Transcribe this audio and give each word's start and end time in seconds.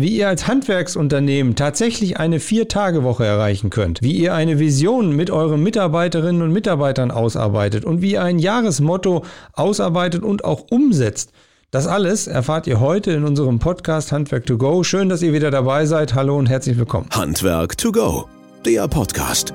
wie 0.00 0.16
ihr 0.16 0.28
als 0.28 0.46
Handwerksunternehmen 0.46 1.56
tatsächlich 1.56 2.18
eine 2.18 2.40
Vier-Tage-Woche 2.40 3.24
erreichen 3.24 3.70
könnt, 3.70 4.02
wie 4.02 4.12
ihr 4.12 4.34
eine 4.34 4.58
Vision 4.58 5.14
mit 5.14 5.30
euren 5.30 5.62
Mitarbeiterinnen 5.62 6.42
und 6.42 6.52
Mitarbeitern 6.52 7.10
ausarbeitet 7.10 7.84
und 7.84 8.02
wie 8.02 8.12
ihr 8.12 8.22
ein 8.22 8.38
Jahresmotto 8.38 9.24
ausarbeitet 9.52 10.22
und 10.22 10.44
auch 10.44 10.66
umsetzt. 10.70 11.32
Das 11.70 11.86
alles 11.86 12.26
erfahrt 12.26 12.66
ihr 12.66 12.80
heute 12.80 13.12
in 13.12 13.24
unserem 13.24 13.58
Podcast 13.58 14.10
Handwerk 14.10 14.44
to 14.46 14.58
go. 14.58 14.82
Schön, 14.82 15.08
dass 15.08 15.22
ihr 15.22 15.32
wieder 15.32 15.50
dabei 15.50 15.86
seid. 15.86 16.14
Hallo 16.14 16.36
und 16.36 16.46
herzlich 16.46 16.78
willkommen. 16.78 17.08
Handwerk 17.12 17.78
to 17.78 17.92
go, 17.92 18.28
der 18.64 18.88
Podcast. 18.88 19.52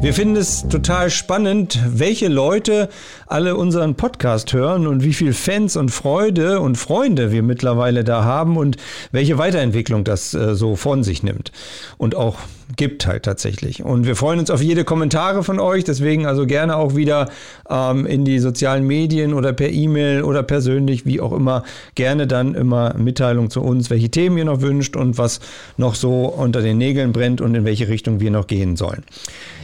Wir 0.00 0.14
finden 0.14 0.36
es 0.36 0.68
total 0.68 1.10
spannend, 1.10 1.80
welche 1.88 2.28
Leute 2.28 2.88
alle 3.26 3.56
unseren 3.56 3.96
Podcast 3.96 4.52
hören 4.52 4.86
und 4.86 5.02
wie 5.02 5.12
viel 5.12 5.32
Fans 5.32 5.76
und 5.76 5.90
Freude 5.90 6.60
und 6.60 6.76
Freunde 6.76 7.32
wir 7.32 7.42
mittlerweile 7.42 8.04
da 8.04 8.22
haben 8.22 8.56
und 8.56 8.76
welche 9.10 9.38
Weiterentwicklung 9.38 10.04
das 10.04 10.34
äh, 10.34 10.54
so 10.54 10.76
von 10.76 11.02
sich 11.02 11.24
nimmt 11.24 11.50
und 11.98 12.14
auch 12.14 12.36
gibt 12.76 13.06
halt 13.06 13.24
tatsächlich. 13.24 13.82
Und 13.82 14.06
wir 14.06 14.14
freuen 14.14 14.38
uns 14.38 14.50
auf 14.50 14.62
jede 14.62 14.84
Kommentare 14.84 15.42
von 15.42 15.58
euch, 15.58 15.84
deswegen 15.84 16.26
also 16.26 16.46
gerne 16.46 16.76
auch 16.76 16.94
wieder 16.94 17.28
ähm, 17.68 18.06
in 18.06 18.24
die 18.24 18.38
sozialen 18.38 18.86
Medien 18.86 19.34
oder 19.34 19.52
per 19.52 19.70
E-Mail 19.70 20.22
oder 20.22 20.42
persönlich, 20.42 21.06
wie 21.06 21.20
auch 21.20 21.32
immer, 21.32 21.64
gerne 21.96 22.26
dann 22.26 22.54
immer 22.54 22.94
Mitteilung 22.94 23.50
zu 23.50 23.62
uns, 23.62 23.90
welche 23.90 24.10
Themen 24.10 24.38
ihr 24.38 24.44
noch 24.44 24.60
wünscht 24.60 24.96
und 24.96 25.18
was 25.18 25.40
noch 25.76 25.94
so 25.94 26.26
unter 26.26 26.62
den 26.62 26.78
Nägeln 26.78 27.12
brennt 27.12 27.40
und 27.40 27.54
in 27.54 27.64
welche 27.64 27.88
Richtung 27.88 28.20
wir 28.20 28.30
noch 28.30 28.46
gehen 28.46 28.76
sollen. 28.76 29.02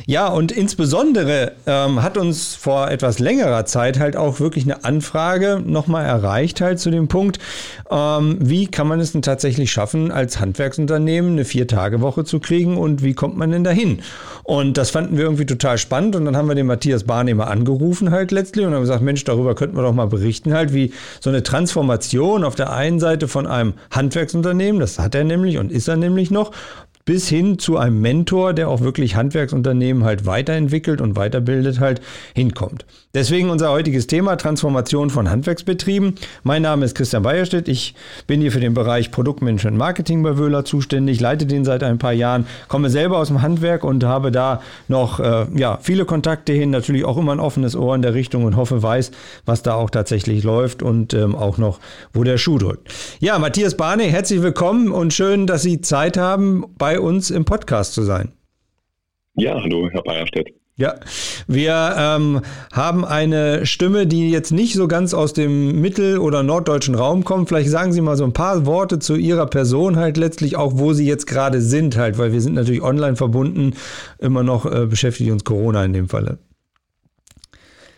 Ja, 0.07 0.29
und 0.29 0.53
insbesondere 0.53 1.53
ähm, 1.67 2.03
hat 2.03 2.19
uns 2.19 2.55
vor 2.55 2.91
etwas 2.91 3.21
längerer 3.21 3.65
Zeit 3.65 3.99
halt 3.99 4.17
auch 4.19 4.39
wirklich 4.39 4.65
eine 4.65 4.85
Anfrage 4.85 5.63
nochmal 5.65 6.05
erreicht, 6.05 6.61
halt 6.61 6.79
zu 6.79 6.91
dem 6.91 7.09
Punkt, 7.09 7.39
ähm, 7.91 8.37
wie 8.39 8.67
kann 8.67 8.87
man 8.87 9.01
es 9.01 9.13
denn 9.13 9.23
tatsächlich 9.23 9.73
schaffen, 9.73 10.13
als 10.13 10.41
Handwerksunternehmen 10.41 11.33
eine 11.33 11.46
Vier-Tage-Woche 11.46 12.24
zu 12.24 12.38
kriegen 12.38 12.77
und 12.77 13.02
wie 13.02 13.15
kommt 13.15 13.38
man 13.38 13.51
denn 13.51 13.65
dahin? 13.65 14.01
Und 14.43 14.77
das 14.77 14.91
fanden 14.91 15.16
wir 15.16 15.24
irgendwie 15.24 15.46
total 15.46 15.79
spannend 15.79 16.16
und 16.16 16.27
dann 16.27 16.37
haben 16.37 16.49
wir 16.49 16.55
den 16.55 16.66
Matthias 16.66 17.05
Barnehmer 17.05 17.46
angerufen 17.46 18.11
halt 18.11 18.30
letztlich 18.30 18.66
und 18.66 18.74
haben 18.74 18.83
gesagt, 18.83 19.02
Mensch, 19.02 19.24
darüber 19.24 19.55
könnten 19.55 19.74
wir 19.74 19.83
doch 19.83 19.95
mal 19.95 20.07
berichten 20.07 20.52
halt, 20.52 20.74
wie 20.74 20.93
so 21.21 21.30
eine 21.30 21.43
Transformation 21.43 22.45
auf 22.45 22.57
der 22.57 22.74
einen 22.74 23.01
Seite 23.01 23.27
von 23.27 23.46
einem 23.46 23.73
Handwerksunternehmen, 23.91 24.80
das 24.80 24.99
hat 24.99 25.15
er 25.15 25.24
nämlich 25.24 25.57
und 25.57 25.73
ist 25.73 25.89
er 25.89 25.96
nämlich 25.96 26.30
noch, 26.30 26.51
bis 27.05 27.29
hin 27.29 27.59
zu 27.59 27.77
einem 27.77 28.01
Mentor, 28.01 28.55
der 28.55 28.69
auch 28.69 28.80
wirklich 28.80 29.15
Handwerksunternehmen 29.15 30.05
halt 30.05 30.24
weiterentwickelt 30.24 31.02
und 31.02 31.16
weiterbildet, 31.16 31.79
halt 31.79 32.01
hinkommt. 32.35 32.87
Deswegen 33.13 33.51
unser 33.51 33.71
heutiges 33.71 34.07
Thema 34.07 34.37
Transformation 34.37 35.11
von 35.11 35.30
Handwerksbetrieben. 35.30 36.15
Mein 36.43 36.63
Name 36.63 36.85
ist 36.85 36.96
Christian 36.96 37.23
Beierstedt. 37.23 37.69
Ich 37.69 37.95
bin 38.27 38.41
hier 38.41 38.51
für 38.51 38.59
den 38.59 38.74
Bereich 38.74 39.11
Produktmanagement 39.11 39.77
Marketing 39.77 40.23
bei 40.23 40.38
Wöhler 40.38 40.65
zuständig, 40.65 41.21
leite 41.21 41.46
den 41.46 41.65
seit 41.65 41.85
ein 41.85 41.99
paar 41.99 42.13
Jahren, 42.13 42.46
komme 42.69 42.91
selber 42.91 43.18
aus 43.18 43.29
dem 43.29 43.43
Handwerk 43.43 43.85
und 43.85 44.02
habe 44.02 44.33
da 44.33 44.63
noch 44.89 45.21
äh, 45.21 45.46
ja, 45.55 45.79
viele 45.80 46.07
Kontakte 46.07 46.52
hin, 46.55 46.71
natürlich 46.71 47.05
auch 47.05 47.18
immer 47.18 47.33
ein 47.33 47.41
offenes 47.41 47.77
Ohr 47.77 47.95
in 47.95 48.02
der 48.02 48.15
Richtung 48.15 48.45
und 48.45 48.57
hoffe, 48.57 48.83
weiß, 48.83 49.13
was 49.45 49.63
da 49.63 49.74
auch 49.74 49.91
tatsächlich 49.91 50.43
läuft 50.43 50.83
und 50.83 51.15
ähm, 51.15 51.37
auch 51.37 51.59
noch, 51.59 51.79
wo 52.15 52.24
der 52.24 52.39
Schuh 52.39 52.59
drückt. 52.59 52.89
Ja, 53.21 53.39
Matthias 53.39 53.77
Barney, 53.77 54.09
herzlich 54.09 54.43
willkommen 54.43 54.91
und 54.91 55.13
schön, 55.13 55.46
dass 55.46 55.63
Sie 55.63 55.80
Zeit 55.80 56.16
haben 56.16 56.65
bei 56.79 56.93
bei 56.95 57.00
uns 57.00 57.32
im 57.32 57.45
Podcast 57.45 57.92
zu 57.92 58.02
sein. 58.02 58.30
Ja, 59.34 59.60
hallo, 59.60 59.88
Herr 59.90 60.02
Bayerstedt. 60.04 60.54
Ja, 60.76 60.95
wir 61.48 61.96
ähm, 61.98 62.40
haben 62.73 63.04
eine 63.04 63.66
Stimme, 63.66 64.06
die 64.06 64.31
jetzt 64.31 64.53
nicht 64.53 64.75
so 64.75 64.87
ganz 64.87 65.12
aus 65.12 65.32
dem 65.32 65.81
mittel- 65.81 66.19
oder 66.19 66.44
norddeutschen 66.44 66.94
Raum 66.94 67.25
kommt. 67.25 67.48
Vielleicht 67.48 67.69
sagen 67.69 67.92
Sie 67.92 68.00
mal 68.00 68.16
so 68.16 68.22
ein 68.22 68.32
paar 68.32 68.65
Worte 68.65 69.00
zu 69.00 69.16
Ihrer 69.16 69.47
Person 69.47 69.97
halt 69.97 70.16
letztlich 70.16 70.54
auch, 70.54 70.75
wo 70.76 70.92
Sie 70.92 71.04
jetzt 71.04 71.26
gerade 71.26 71.60
sind 71.60 71.97
halt, 71.97 72.16
weil 72.16 72.32
wir 72.32 72.41
sind 72.41 72.54
natürlich 72.54 72.82
online 72.82 73.16
verbunden. 73.16 73.72
Immer 74.21 74.44
noch 74.44 74.65
äh, 74.65 74.87
beschäftigt 74.87 75.33
uns 75.33 75.43
Corona 75.43 75.84
in 75.84 75.94
dem 75.94 76.09
Falle. 76.09 76.38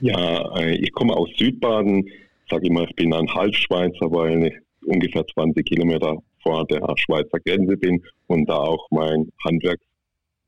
Ja, 0.00 0.56
äh, 0.56 0.74
ich 0.76 0.90
komme 0.92 1.12
aus 1.12 1.28
Südbaden. 1.36 2.08
Sag 2.48 2.64
ich 2.64 2.70
mal, 2.70 2.86
ich 2.88 2.96
bin 2.96 3.12
ein 3.12 3.28
Halbschweizer, 3.28 4.10
weil 4.10 4.46
ich 4.46 4.54
ungefähr 4.86 5.26
20 5.26 5.66
Kilometer 5.66 6.16
vor 6.46 6.64
der 6.66 6.80
Schweizer 6.96 7.40
Grenze 7.40 7.76
bin 7.76 8.04
und 8.28 8.48
da 8.48 8.54
auch 8.54 8.86
mein 8.90 9.32
Handwerkssitz 9.44 9.82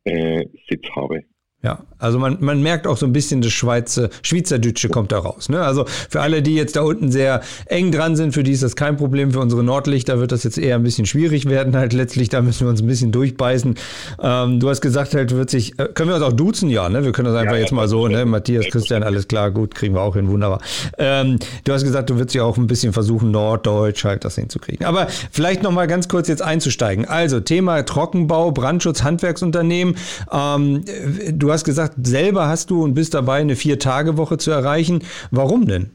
äh, 0.04 0.91
habe. 0.94 1.25
Ja, 1.60 1.80
also 1.98 2.20
man, 2.20 2.36
man 2.38 2.62
merkt 2.62 2.86
auch 2.86 2.96
so 2.96 3.04
ein 3.04 3.12
bisschen 3.12 3.41
das 3.41 3.50
Schweizer, 3.50 4.10
Schweizerdeutsche 4.22 4.88
kommt 4.88 5.10
da 5.10 5.19
raus. 5.19 5.48
Ne? 5.48 5.60
Also 5.60 5.86
für 6.08 6.20
alle, 6.20 6.41
die 6.41 6.54
jetzt 6.54 6.76
da 6.76 6.82
unten 6.82 7.10
sehr 7.10 7.41
eng 7.66 7.91
dran 7.91 8.14
sind, 8.14 8.32
für 8.32 8.44
die 8.44 8.52
ist 8.52 8.62
das 8.62 8.76
kein 8.76 8.96
Problem. 8.96 9.32
Für 9.32 9.41
unsere 9.41 9.64
Nordlichter 9.64 10.20
wird 10.20 10.30
das 10.30 10.44
jetzt 10.44 10.56
eher 10.56 10.76
ein 10.76 10.84
bisschen 10.84 11.04
schwierig 11.04 11.46
werden. 11.46 11.76
Halt 11.76 11.92
letztlich, 11.94 12.28
da 12.28 12.42
müssen 12.42 12.60
wir 12.64 12.70
uns 12.70 12.80
ein 12.80 12.86
bisschen 12.86 13.10
durchbeißen. 13.10 13.74
Ähm, 14.22 14.60
du 14.60 14.69
hast 14.69 14.80
gesagt, 14.80 15.14
halt 15.14 15.34
wird 15.34 15.50
sich, 15.50 15.76
äh, 15.80 15.88
können 15.92 16.10
wir 16.10 16.14
uns 16.14 16.24
auch 16.24 16.32
duzen? 16.32 16.70
Ja, 16.70 16.88
ne? 16.88 17.02
Wir 17.02 17.10
können 17.10 17.26
das 17.26 17.36
einfach 17.36 17.56
ja, 17.56 17.62
jetzt 17.62 17.72
mal 17.72 17.88
so, 17.88 18.06
ne? 18.06 18.25
Matthias, 18.25 18.66
Christian, 18.66 19.02
alles 19.02 19.26
klar, 19.26 19.50
gut, 19.50 19.75
kriegen 19.75 19.96
wir 19.96 20.02
auch 20.02 20.14
hin, 20.14 20.28
wunderbar. 20.28 20.60
Ähm, 20.96 21.40
du 21.64 21.72
hast 21.72 21.82
gesagt, 21.82 22.08
du 22.08 22.20
wirst 22.20 22.34
ja 22.34 22.44
auch 22.44 22.56
ein 22.56 22.69
bisschen 22.69 22.92
versuchen, 22.92 23.32
Norddeutsch 23.32 24.04
halt 24.04 24.25
das 24.25 24.36
hinzukriegen. 24.36 24.86
Aber 24.86 25.08
vielleicht 25.32 25.64
noch 25.64 25.72
mal 25.72 25.88
ganz 25.88 26.06
kurz 26.06 26.28
jetzt 26.28 26.42
einzusteigen. 26.42 27.04
Also 27.04 27.40
Thema 27.40 27.82
Trockenbau, 27.82 28.52
Brandschutz, 28.52 29.02
Handwerksunternehmen. 29.02 29.96
Ähm, 30.30 30.84
du 31.32 31.47
Du 31.48 31.54
hast 31.54 31.64
gesagt, 31.64 31.94
selber 32.06 32.47
hast 32.47 32.69
du 32.69 32.84
und 32.84 32.92
bist 32.92 33.14
dabei, 33.14 33.41
eine 33.41 33.56
Vier-Tage-Woche 33.56 34.36
zu 34.36 34.50
erreichen. 34.50 35.03
Warum 35.31 35.66
denn? 35.66 35.92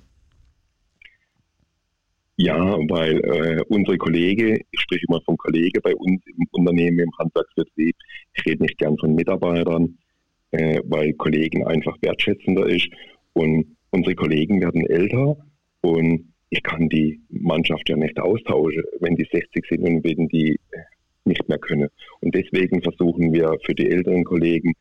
Ja, 2.37 2.57
weil 2.89 3.19
äh, 3.19 3.61
unsere 3.69 3.99
Kollege, 3.99 4.59
ich 4.71 4.79
spreche 4.79 5.05
immer 5.07 5.21
vom 5.21 5.37
Kollege 5.37 5.79
bei 5.79 5.95
uns 5.95 6.23
im 6.25 6.47
Unternehmen, 6.53 6.97
im 6.97 7.11
Handwerksbetrieb, 7.19 7.95
ich 8.33 8.45
rede 8.47 8.63
nicht 8.63 8.79
gern 8.79 8.97
von 8.97 9.13
Mitarbeitern, 9.13 9.95
äh, 10.49 10.79
weil 10.85 11.13
Kollegen 11.13 11.67
einfach 11.67 11.97
wertschätzender 12.01 12.65
ist. 12.65 12.87
Und 13.33 13.77
unsere 13.91 14.15
Kollegen 14.15 14.59
werden 14.59 14.87
älter 14.87 15.37
und 15.81 16.33
ich 16.49 16.63
kann 16.63 16.89
die 16.89 17.21
Mannschaft 17.29 17.87
ja 17.89 17.95
nicht 17.95 18.19
austauschen, 18.19 18.81
wenn 19.01 19.15
die 19.17 19.27
60 19.31 19.65
sind 19.69 19.83
und 19.83 20.03
wenn 20.03 20.27
die 20.29 20.53
äh, 20.71 20.79
nicht 21.25 21.47
mehr 21.47 21.59
können. 21.59 21.89
Und 22.21 22.33
deswegen 22.33 22.81
versuchen 22.81 23.31
wir 23.31 23.55
für 23.63 23.75
die 23.75 23.91
älteren 23.91 24.23
Kollegen 24.23 24.73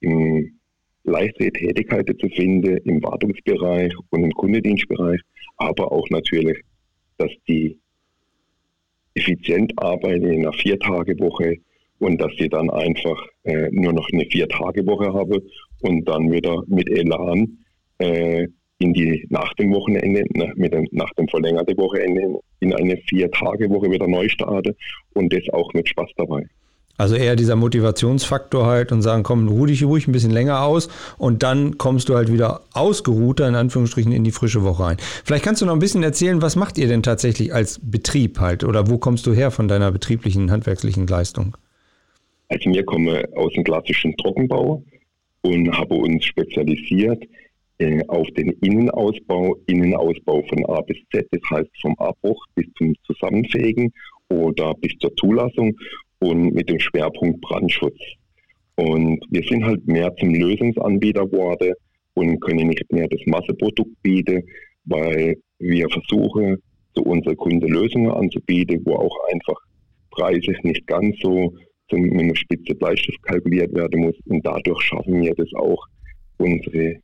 im 0.00 0.58
leichtere 1.04 1.52
Tätigkeiten 1.52 2.18
zu 2.18 2.28
finden 2.28 2.76
im 2.78 3.02
Wartungsbereich 3.02 3.92
und 4.10 4.24
im 4.24 4.32
Kundendienstbereich, 4.32 5.20
aber 5.56 5.90
auch 5.90 6.08
natürlich, 6.10 6.58
dass 7.16 7.30
die 7.48 7.78
effizient 9.14 9.72
arbeiten 9.76 10.26
in 10.26 10.46
einer 10.46 10.52
Vier-Tage-Woche 10.52 11.56
und 11.98 12.20
dass 12.20 12.32
sie 12.38 12.48
dann 12.48 12.70
einfach 12.70 13.20
äh, 13.44 13.68
nur 13.72 13.92
noch 13.92 14.08
eine 14.12 14.24
Vier-Tage-Woche 14.26 15.12
haben 15.12 15.40
und 15.80 16.04
dann 16.04 16.30
wieder 16.30 16.62
mit 16.66 16.88
Elan 16.88 17.58
äh, 17.98 18.46
in 18.80 18.92
die 18.92 19.26
nach 19.28 19.52
dem 19.54 19.72
Wochenende, 19.72 20.24
mit 20.54 20.72
dem, 20.72 20.86
nach 20.92 21.12
dem 21.14 21.26
verlängerten 21.28 21.76
Wochenende 21.78 22.38
in 22.60 22.72
eine 22.72 22.96
Vier-Tage-Woche 23.08 23.90
wieder 23.90 24.06
neu 24.06 24.28
starten 24.28 24.74
und 25.14 25.32
das 25.32 25.48
auch 25.52 25.72
mit 25.72 25.88
Spaß 25.88 26.10
dabei. 26.16 26.44
Also 26.98 27.14
eher 27.14 27.36
dieser 27.36 27.54
Motivationsfaktor 27.54 28.66
halt 28.66 28.90
und 28.90 29.02
sagen, 29.02 29.22
komm, 29.22 29.46
ruh 29.46 29.66
dich 29.66 29.84
ruhig 29.84 30.08
ein 30.08 30.12
bisschen 30.12 30.32
länger 30.32 30.62
aus 30.62 30.88
und 31.16 31.44
dann 31.44 31.78
kommst 31.78 32.08
du 32.08 32.16
halt 32.16 32.32
wieder 32.32 32.62
ausgeruhter 32.74 33.48
in 33.48 33.54
Anführungsstrichen 33.54 34.10
in 34.10 34.24
die 34.24 34.32
frische 34.32 34.64
Woche 34.64 34.82
rein. 34.82 34.96
Vielleicht 35.24 35.44
kannst 35.44 35.62
du 35.62 35.66
noch 35.66 35.74
ein 35.74 35.78
bisschen 35.78 36.02
erzählen, 36.02 36.42
was 36.42 36.56
macht 36.56 36.76
ihr 36.76 36.88
denn 36.88 37.04
tatsächlich 37.04 37.54
als 37.54 37.80
Betrieb 37.80 38.40
halt 38.40 38.64
oder 38.64 38.90
wo 38.90 38.98
kommst 38.98 39.26
du 39.28 39.32
her 39.32 39.52
von 39.52 39.68
deiner 39.68 39.92
betrieblichen, 39.92 40.50
handwerklichen 40.50 41.06
Leistung? 41.06 41.56
Also 42.48 42.68
wir 42.68 42.84
kommen 42.84 43.24
aus 43.36 43.52
dem 43.52 43.62
klassischen 43.62 44.16
Trockenbau 44.16 44.82
und 45.42 45.70
haben 45.70 46.00
uns 46.00 46.24
spezialisiert 46.24 47.22
äh, 47.78 48.04
auf 48.08 48.26
den 48.36 48.50
Innenausbau, 48.60 49.56
Innenausbau 49.66 50.42
von 50.48 50.66
A 50.66 50.80
bis 50.80 50.96
Z, 51.12 51.28
das 51.30 51.42
heißt 51.48 51.70
vom 51.80 51.94
Abbruch 51.98 52.44
bis 52.56 52.66
zum 52.76 52.92
Zusammenfegen 53.04 53.92
oder 54.30 54.74
bis 54.74 54.92
zur 54.98 55.14
Zulassung 55.14 55.76
und 56.20 56.54
mit 56.54 56.68
dem 56.68 56.80
Schwerpunkt 56.80 57.40
Brandschutz. 57.40 57.98
Und 58.76 59.20
wir 59.30 59.42
sind 59.42 59.64
halt 59.64 59.86
mehr 59.86 60.14
zum 60.16 60.34
Lösungsanbieter 60.34 61.26
geworden 61.26 61.74
und 62.14 62.40
können 62.40 62.68
nicht 62.68 62.92
mehr 62.92 63.08
das 63.08 63.20
Masseprodukt 63.26 64.02
bieten, 64.02 64.42
weil 64.84 65.36
wir 65.58 65.88
versuchen, 65.90 66.58
zu 66.94 67.02
unseren 67.02 67.36
Kunden 67.36 67.68
Lösungen 67.68 68.10
anzubieten, 68.10 68.80
wo 68.84 68.94
auch 68.94 69.16
einfach 69.32 69.56
preislich 70.10 70.60
nicht 70.62 70.86
ganz 70.86 71.16
so 71.20 71.54
zum, 71.88 72.02
mit 72.02 72.20
einem 72.20 72.34
spitze 72.34 72.74
Bleistift 72.74 73.22
kalkuliert 73.22 73.74
werden 73.74 74.02
muss. 74.02 74.16
Und 74.26 74.44
dadurch 74.44 74.80
schaffen 74.82 75.22
wir 75.22 75.34
das 75.34 75.52
auch, 75.54 75.84
unsere 76.38 76.96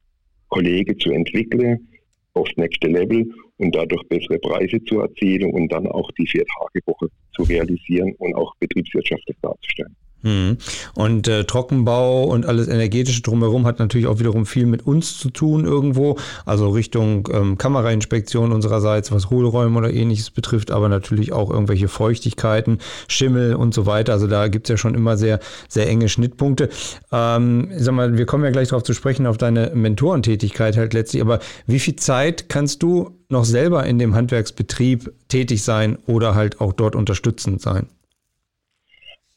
Kollegen 0.48 0.98
zu 0.98 1.10
entwickeln, 1.10 1.88
aufs 2.34 2.56
nächste 2.56 2.88
Level 2.88 3.26
und 3.58 3.74
dadurch 3.74 4.02
bessere 4.08 4.38
Preise 4.38 4.82
zu 4.84 5.00
erzielen 5.00 5.52
und 5.52 5.72
dann 5.72 5.86
auch 5.86 6.10
die 6.12 6.26
Vier-Tage-Woche 6.26 7.08
zu 7.34 7.42
realisieren 7.42 8.14
und 8.18 8.34
auch 8.34 8.54
betriebswirtschaftlich 8.56 9.36
darzustellen. 9.42 9.96
Mhm. 10.24 10.56
Und 10.94 11.28
äh, 11.28 11.44
Trockenbau 11.44 12.24
und 12.24 12.46
alles 12.46 12.66
energetische 12.66 13.20
drumherum 13.20 13.66
hat 13.66 13.78
natürlich 13.78 14.06
auch 14.06 14.18
wiederum 14.18 14.46
viel 14.46 14.64
mit 14.66 14.86
uns 14.86 15.18
zu 15.18 15.28
tun 15.30 15.66
irgendwo, 15.66 16.16
also 16.46 16.70
Richtung 16.70 17.28
ähm, 17.30 17.58
Kamerainspektion 17.58 18.50
unsererseits, 18.50 19.12
was 19.12 19.28
Hohlräume 19.28 19.78
oder 19.78 19.92
ähnliches 19.92 20.30
betrifft, 20.30 20.70
aber 20.70 20.88
natürlich 20.88 21.32
auch 21.32 21.50
irgendwelche 21.50 21.88
Feuchtigkeiten, 21.88 22.78
Schimmel 23.06 23.54
und 23.54 23.74
so 23.74 23.84
weiter. 23.84 24.14
Also 24.14 24.26
da 24.26 24.48
gibt 24.48 24.66
es 24.66 24.70
ja 24.70 24.76
schon 24.78 24.94
immer 24.94 25.18
sehr, 25.18 25.40
sehr 25.68 25.86
enge 25.88 26.08
Schnittpunkte. 26.08 26.70
Ähm, 27.12 27.68
sag 27.76 27.94
mal, 27.94 28.16
wir 28.16 28.24
kommen 28.24 28.44
ja 28.44 28.50
gleich 28.50 28.68
darauf 28.68 28.82
zu 28.82 28.94
sprechen, 28.94 29.26
auf 29.26 29.36
deine 29.36 29.72
Mentorentätigkeit 29.74 30.78
halt 30.78 30.94
letztlich, 30.94 31.20
aber 31.20 31.40
wie 31.66 31.78
viel 31.78 31.96
Zeit 31.96 32.48
kannst 32.48 32.82
du 32.82 33.10
noch 33.28 33.44
selber 33.44 33.84
in 33.84 33.98
dem 33.98 34.14
Handwerksbetrieb 34.14 35.12
tätig 35.28 35.62
sein 35.62 35.98
oder 36.06 36.34
halt 36.34 36.62
auch 36.62 36.72
dort 36.72 36.96
unterstützend 36.96 37.60
sein? 37.60 37.88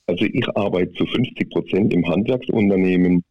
Also 0.07 0.25
ich 0.25 0.48
arbeite 0.56 0.94
zu 0.94 1.06
50 1.06 1.50
Prozent 1.50 1.94
im 1.94 2.07
Handwerksunternehmen, 2.07 3.24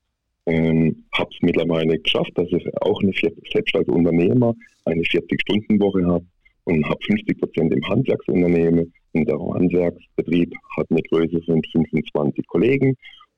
ähm, 0.47 1.05
habe 1.13 1.31
es 1.33 1.39
mittlerweile 1.41 1.99
geschafft, 1.99 2.33
dass 2.35 2.49
ich 2.51 2.65
auch 2.83 3.03
eine, 3.03 3.13
selbst 3.13 3.75
als 3.75 3.89
Unternehmer 3.89 4.55
eine 4.85 5.03
40-Stunden-Woche 5.03 6.07
habe 6.07 6.25
und 6.65 6.85
habe 6.89 6.99
50 7.03 7.39
Prozent 7.39 7.73
im 7.73 7.89
Handwerksunternehmen. 7.89 8.93
Und 9.13 9.27
der 9.27 9.39
Handwerksbetrieb 9.39 10.55
hat 10.77 10.87
eine 10.91 11.03
Größe 11.03 11.41
von 11.43 11.63
25 11.73 12.47
Kollegen 12.47 12.95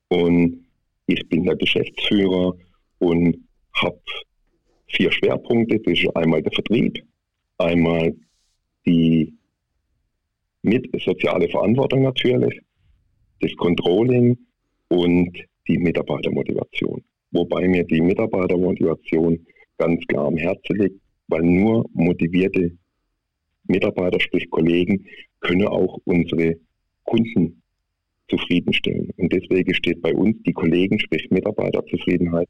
und 0.09 0.65
ich 1.07 1.27
bin 1.29 1.45
der 1.45 1.57
Geschäftsführer 1.57 2.55
und 2.99 3.39
habe 3.75 4.01
vier 4.89 5.13
Schwerpunkte. 5.13 5.79
Das 5.79 5.99
ist 5.99 6.17
einmal 6.17 6.43
der 6.43 6.53
Vertrieb, 6.53 7.03
einmal 7.59 8.15
die 8.85 9.33
mit 10.63 10.89
soziale 11.03 11.49
Verantwortung 11.49 12.03
natürlich, 12.03 12.61
das 13.41 13.55
Controlling 13.57 14.37
und 14.89 15.37
die 15.67 15.79
Mitarbeitermotivation. 15.79 17.03
Wobei 17.31 17.69
mir 17.69 17.85
die 17.85 18.01
Mitarbeitermotivation 18.01 19.47
ganz 19.77 20.05
klar 20.07 20.27
am 20.27 20.37
Herzen 20.37 20.77
liegt, 20.77 21.01
weil 21.29 21.43
nur 21.43 21.85
motivierte 21.93 22.73
Mitarbeiter, 23.67 24.19
sprich 24.19 24.49
Kollegen, 24.51 25.05
können 25.41 25.67
auch 25.69 25.99
unsere 26.05 26.57
Kunden 27.05 27.63
zufriedenstellen. 28.29 29.11
Und 29.17 29.33
deswegen 29.33 29.75
steht 29.75 30.01
bei 30.01 30.15
uns 30.15 30.37
die 30.45 30.53
Kollegen, 30.53 30.99
sprich 30.99 31.31
Mitarbeiterzufriedenheit, 31.31 32.49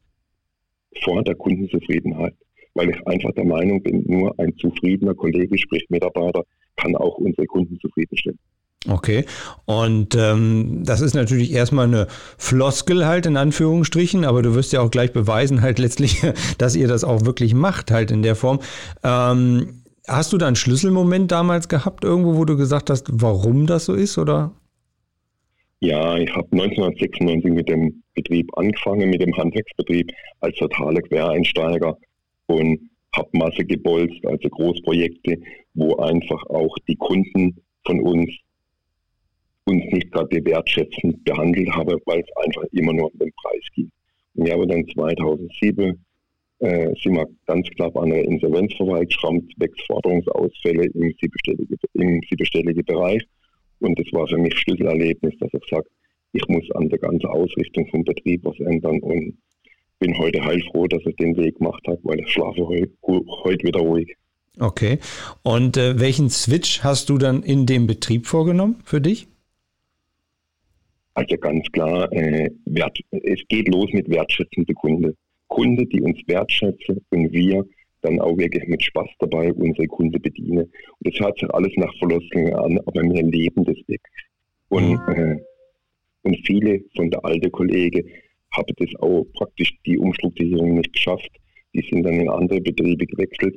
vor 1.03 1.23
der 1.23 1.35
Kundenzufriedenheit. 1.35 2.35
Weil 2.75 2.91
ich 2.91 3.07
einfach 3.07 3.33
der 3.33 3.45
Meinung 3.45 3.83
bin, 3.83 4.05
nur 4.07 4.39
ein 4.39 4.57
zufriedener 4.57 5.15
Kollege, 5.15 5.59
sprich 5.59 5.85
Mitarbeiter, 5.89 6.45
kann 6.77 6.95
auch 6.95 7.19
unsere 7.19 7.47
Kunden 7.47 7.79
zufriedenstellen. 7.81 8.39
Okay, 8.87 9.25
und 9.65 10.15
ähm, 10.15 10.85
das 10.85 11.01
ist 11.01 11.15
natürlich 11.15 11.53
erstmal 11.53 11.87
eine 11.87 12.07
Floskel 12.37 13.07
halt 13.07 13.27
in 13.27 13.37
Anführungsstrichen, 13.37 14.25
aber 14.25 14.41
du 14.41 14.55
wirst 14.55 14.73
ja 14.73 14.81
auch 14.81 14.91
gleich 14.91 15.13
beweisen 15.13 15.63
halt 15.63 15.79
letztlich, 15.81 16.23
dass 16.59 16.77
ihr 16.77 16.87
das 16.87 17.03
auch 17.03 17.25
wirklich 17.25 17.55
macht 17.55 17.91
halt 17.91 18.13
in 18.13 18.23
der 18.23 18.37
Form. 18.37 18.61
Ähm, 19.03 19.83
hast 20.07 20.33
du 20.33 20.39
da 20.39 20.47
einen 20.47 20.57
Schlüsselmoment 20.57 21.33
damals 21.33 21.69
gehabt 21.69 22.05
irgendwo, 22.05 22.37
wo 22.37 22.45
du 22.45 22.57
gesagt 22.57 22.89
hast, 22.89 23.07
warum 23.11 23.67
das 23.67 23.87
so 23.87 23.95
ist 23.95 24.17
oder? 24.17 24.53
Ja, 25.81 26.17
ich 26.17 26.31
habe 26.31 26.49
1996 26.53 27.53
mit 27.53 27.69
dem 27.69 28.03
Betrieb 28.15 28.49
angefangen, 28.57 29.11
mit 29.11 29.21
dem 29.21 29.37
Handwerksbetrieb 29.37 30.13
als 30.41 30.57
totaler 30.57 31.03
Quereinsteiger 31.03 31.97
und 32.47 32.91
habe 33.15 33.29
Masse 33.33 33.65
gebolzt, 33.65 34.25
also 34.25 34.49
Großprojekte, 34.49 35.37
wo 35.75 35.97
einfach 35.97 36.43
auch 36.47 36.77
die 36.89 36.97
Kunden 36.97 37.57
von 37.85 38.01
uns 38.01 38.31
uns 39.69 39.85
nicht 39.93 40.11
gerade 40.13 40.45
wertschätzend 40.45 41.25
behandelt 41.25 41.71
haben, 41.71 41.99
weil 42.07 42.21
es 42.21 42.45
einfach 42.45 42.65
immer 42.73 42.93
nur 42.93 43.13
um 43.13 43.19
den 43.19 43.33
Preis 43.43 43.65
ging. 43.75 43.91
Und 44.35 44.47
ich 44.47 44.53
habe 44.53 44.67
dann 44.67 44.87
2007 44.89 46.05
äh, 46.61 46.93
sind 47.03 47.15
wir 47.15 47.27
ganz 47.47 47.69
knapp 47.71 47.97
an 47.97 48.11
der 48.11 48.25
Insolvenz 48.25 48.75
vorbeigeschrammt, 48.75 49.53
sechs 49.59 49.81
Forderungsausfälle 49.87 50.87
im 50.87 51.15
siebenstelligen, 51.21 52.81
im 52.81 52.85
Bereich. 52.85 53.23
Und 53.81 53.99
das 53.99 54.07
war 54.13 54.27
für 54.27 54.39
mich 54.39 54.57
Schlüsselerlebnis, 54.59 55.35
dass 55.39 55.51
ich 55.53 55.69
sage, 55.71 55.87
ich 56.33 56.47
muss 56.49 56.65
an 56.75 56.89
der 56.89 56.99
ganzen 56.99 57.27
Ausrichtung 57.27 57.87
vom 57.91 58.05
Betrieb 58.05 58.45
was 58.45 58.59
ändern 58.61 58.99
und 59.01 59.39
bin 60.01 60.17
heute 60.19 60.45
heilfroh, 60.45 60.87
dass 60.87 61.05
ich 61.07 61.17
den 61.17 61.37
Weg 61.37 61.59
gemacht 61.59 61.83
habe, 61.87 61.99
weil 62.03 62.21
ich 62.21 62.29
schlafe 62.29 62.67
heute, 62.67 62.93
heute 63.45 63.67
wieder 63.67 63.81
ruhig. 63.81 64.15
Okay. 64.59 64.99
Und 65.43 65.77
äh, 65.77 66.01
welchen 66.01 66.31
Switch 66.31 66.83
hast 66.83 67.09
du 67.09 67.19
dann 67.19 67.43
in 67.43 67.67
dem 67.67 67.87
Betrieb 67.87 68.27
vorgenommen 68.27 68.81
für 68.85 69.01
dich? 69.01 69.29
Also 71.19 71.37
ganz 71.37 71.67
klar, 71.73 72.13
äh, 72.13 72.49
wert, 72.67 72.97
es 73.11 73.41
geht 73.49 73.67
los 73.67 73.93
mit 73.93 74.09
wertschätzenden 74.09 74.73
Kunden. 74.77 75.17
Kunde, 75.49 75.85
die 75.87 76.01
uns 76.01 76.17
wertschätzen 76.29 77.05
und 77.11 77.33
wir 77.33 77.65
dann 78.03 78.21
auch 78.21 78.39
wirklich 78.39 78.65
mit 78.69 78.81
Spaß 78.85 79.09
dabei 79.19 79.53
unsere 79.53 79.89
Kunden 79.89 80.23
bedienen. 80.23 80.63
Und 80.63 80.73
das 81.01 81.19
hört 81.19 81.37
sich 81.41 81.53
alles 81.53 81.73
nach 81.75 81.93
Verlostung 81.99 82.55
an, 82.55 82.79
aber 82.87 83.03
wir 83.03 83.25
leben 83.25 83.65
das 83.65 83.75
wirklich. 83.89 84.27
Und, 84.69 84.93
mhm. 84.93 85.15
äh, 85.17 85.37
und 86.23 86.37
viele 86.47 86.85
von 86.95 87.11
der 87.11 87.25
alten 87.25 87.51
Kollegen 87.51 88.09
haben 88.53 88.75
das 88.77 88.95
auch 89.01 89.25
praktisch 89.35 89.77
die 89.87 89.99
Umstrukturierung 89.99 90.75
nicht 90.75 90.93
geschafft. 90.93 91.33
Die 91.75 91.85
sind 91.91 92.05
dann 92.05 92.21
in 92.21 92.29
andere 92.29 92.61
Betriebe 92.61 93.05
gewechselt 93.07 93.57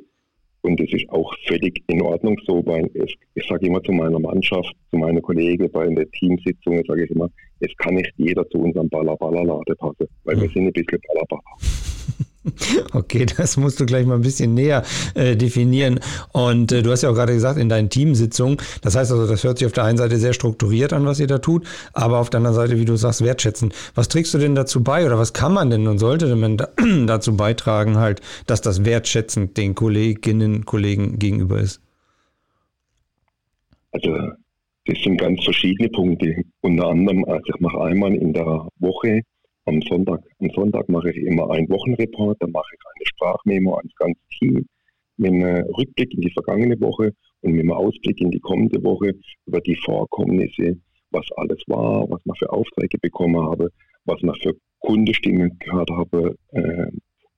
und 0.62 0.80
das 0.80 0.88
ist 0.92 1.08
auch 1.10 1.32
völlig 1.46 1.82
in 1.88 2.02
Ordnung 2.02 2.40
so, 2.46 2.64
weil 2.66 2.88
es, 2.94 3.12
ich 3.34 3.46
sage 3.48 3.66
immer 3.66 3.82
zu 3.82 3.92
meiner 3.92 4.18
Mannschaft, 4.18 4.74
zu 4.90 4.96
meinen 4.96 5.20
Kollegen 5.20 5.70
bei 5.70 5.86
der 5.86 6.10
Teamsitzung, 6.12 6.82
sage 6.86 7.04
ich 7.04 7.10
immer, 7.10 7.28
es 7.60 7.76
kann 7.76 7.94
nicht 7.94 8.12
jeder 8.16 8.48
zu 8.48 8.58
unserem 8.58 8.88
Ballerballerlade 8.88 9.74
passen, 9.76 10.08
weil 10.24 10.40
wir 10.40 10.48
sind 10.48 10.66
ein 10.66 10.72
bisschen 10.72 11.00
Ballerballer. 11.08 11.42
Okay, 12.92 13.26
das 13.26 13.56
musst 13.56 13.80
du 13.80 13.86
gleich 13.86 14.06
mal 14.06 14.14
ein 14.14 14.22
bisschen 14.22 14.54
näher 14.54 14.82
äh, 15.14 15.36
definieren. 15.36 16.00
Und 16.32 16.72
äh, 16.72 16.82
du 16.82 16.90
hast 16.90 17.02
ja 17.02 17.10
auch 17.10 17.14
gerade 17.14 17.32
gesagt, 17.32 17.58
in 17.58 17.68
deinen 17.68 17.90
Teamsitzungen, 17.90 18.58
das 18.82 18.96
heißt 18.96 19.12
also, 19.12 19.26
das 19.26 19.44
hört 19.44 19.58
sich 19.58 19.66
auf 19.66 19.72
der 19.72 19.84
einen 19.84 19.98
Seite 19.98 20.16
sehr 20.16 20.32
strukturiert 20.32 20.92
an, 20.92 21.06
was 21.06 21.20
ihr 21.20 21.26
da 21.26 21.38
tut, 21.38 21.66
aber 21.92 22.18
auf 22.18 22.30
der 22.30 22.38
anderen 22.38 22.56
Seite, 22.56 22.78
wie 22.78 22.84
du 22.84 22.96
sagst, 22.96 23.22
wertschätzen. 23.22 23.72
Was 23.94 24.08
trägst 24.08 24.34
du 24.34 24.38
denn 24.38 24.54
dazu 24.54 24.82
bei 24.82 25.06
oder 25.06 25.18
was 25.18 25.32
kann 25.32 25.52
man 25.52 25.70
denn 25.70 25.86
und 25.86 25.98
sollte 25.98 26.34
man 26.36 26.56
da, 26.56 26.68
dazu 27.06 27.36
beitragen, 27.36 27.98
halt, 27.98 28.20
dass 28.46 28.60
das 28.60 28.84
wertschätzend 28.84 29.56
den 29.56 29.74
Kolleginnen, 29.74 30.64
Kollegen 30.64 31.18
gegenüber 31.18 31.60
ist? 31.60 31.80
Also, 33.92 34.16
das 34.86 34.98
sind 35.02 35.18
ganz 35.18 35.44
verschiedene 35.44 35.88
Punkte. 35.90 36.42
Unter 36.62 36.86
anderem, 36.86 37.24
also 37.26 37.42
ich 37.46 37.60
mache 37.60 37.80
einmal 37.82 38.14
in 38.14 38.32
der 38.32 38.66
Woche 38.78 39.22
am 39.66 39.80
Sonntag. 39.82 40.20
Am 40.40 40.50
Sonntag 40.54 40.88
mache 40.88 41.10
ich 41.10 41.16
immer 41.18 41.50
einen 41.50 41.68
Wochenreport, 41.68 42.36
dann 42.40 42.50
mache 42.50 42.74
ich 42.74 42.80
eine 42.96 43.06
Sprachmemo 43.06 43.74
ans 43.76 43.94
ganze 43.96 44.20
Team 44.38 44.66
mit 45.16 45.32
einem 45.32 45.64
Rückblick 45.74 46.12
in 46.14 46.20
die 46.20 46.30
vergangene 46.30 46.80
Woche 46.80 47.12
und 47.42 47.52
mit 47.52 47.60
einem 47.60 47.72
Ausblick 47.72 48.20
in 48.20 48.30
die 48.30 48.40
kommende 48.40 48.82
Woche 48.82 49.12
über 49.46 49.60
die 49.60 49.76
Vorkommnisse, 49.76 50.76
was 51.10 51.26
alles 51.36 51.62
war, 51.66 52.08
was 52.10 52.20
man 52.24 52.36
für 52.36 52.50
Aufträge 52.50 52.98
bekommen 52.98 53.40
habe, 53.40 53.70
was 54.04 54.20
man 54.22 54.34
für 54.36 54.54
Kundestimmen 54.80 55.56
gehört 55.60 55.90
habe, 55.90 56.34
äh, 56.52 56.86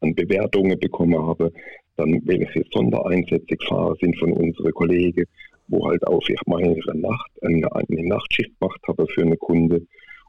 an 0.01 0.15
Bewertungen 0.15 0.79
bekommen 0.79 1.21
habe, 1.27 1.53
dann 1.97 2.21
welche 2.25 2.63
Sondereinsätze 2.73 3.57
gefahren 3.57 3.97
sind 4.01 4.19
von 4.19 4.33
unseren 4.33 4.73
Kollegen, 4.73 5.25
wo 5.69 5.87
halt 5.87 6.07
auch 6.07 6.23
ich 6.29 6.41
mal 6.47 6.63
eine 6.63 7.01
Nacht, 7.01 7.31
eine, 7.43 7.75
eine 7.75 8.09
Nachtschicht 8.09 8.51
gemacht 8.59 8.81
habe 8.87 9.07
für 9.09 9.23
eine 9.23 9.37
Kunde 9.37 9.83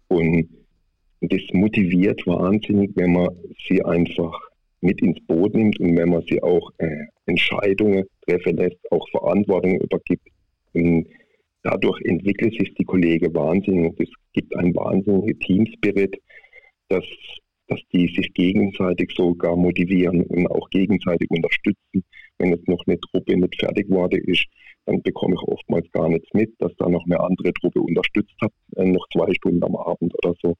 und 0.08 0.48
das 1.22 1.42
motiviert 1.54 2.26
wahnsinnig, 2.28 2.92
wenn 2.96 3.14
man 3.14 3.30
sie 3.68 3.84
einfach 3.84 4.40
mit 4.82 5.02
ins 5.02 5.20
Boot 5.26 5.56
nimmt 5.56 5.80
und 5.80 5.98
wenn 5.98 6.10
man 6.10 6.22
sie 6.30 6.42
auch 6.44 6.72
äh, 6.78 7.06
Entscheidungen 7.26 8.06
treffen 8.28 8.58
lässt, 8.58 8.78
auch 8.92 9.08
Verantwortung 9.10 9.80
übergibt. 9.82 10.28
Und 10.74 11.08
dadurch 11.64 12.00
entwickelt 12.04 12.54
sich 12.54 12.74
die 12.76 12.84
Kollegen 12.84 13.34
wahnsinnig 13.34 13.92
und 13.92 14.00
es 14.00 14.10
gibt 14.34 14.56
einen 14.56 14.76
wahnsinnigen 14.76 15.40
Teamspirit, 15.40 16.16
dass, 16.90 17.06
dass 17.68 17.80
die 17.92 18.08
sich 18.08 18.32
gegenseitig 18.34 19.12
sogar 19.16 19.56
motivieren 19.56 20.22
und 20.24 20.48
auch 20.48 20.70
gegenseitig 20.70 21.30
unterstützen. 21.32 22.04
Wenn 22.38 22.52
jetzt 22.52 22.68
noch 22.68 22.84
eine 22.86 23.00
Truppe 23.00 23.38
nicht 23.38 23.60
fertig 23.60 23.88
geworden 23.88 24.22
ist, 24.26 24.46
dann 24.86 25.02
bekomme 25.02 25.36
ich 25.36 25.42
oftmals 25.48 25.92
gar 25.92 26.10
nichts 26.10 26.30
mit, 26.34 26.54
dass 26.60 26.76
da 26.78 26.88
noch 26.88 27.06
eine 27.06 27.20
andere 27.20 27.52
Truppe 27.54 27.82
unterstützt 27.82 28.36
hat, 28.42 28.52
äh, 28.76 28.86
noch 28.86 29.08
zwei 29.12 29.34
Stunden 29.34 29.64
am 29.64 29.76
Abend 29.76 30.14
oder 30.24 30.36
so. 30.42 30.56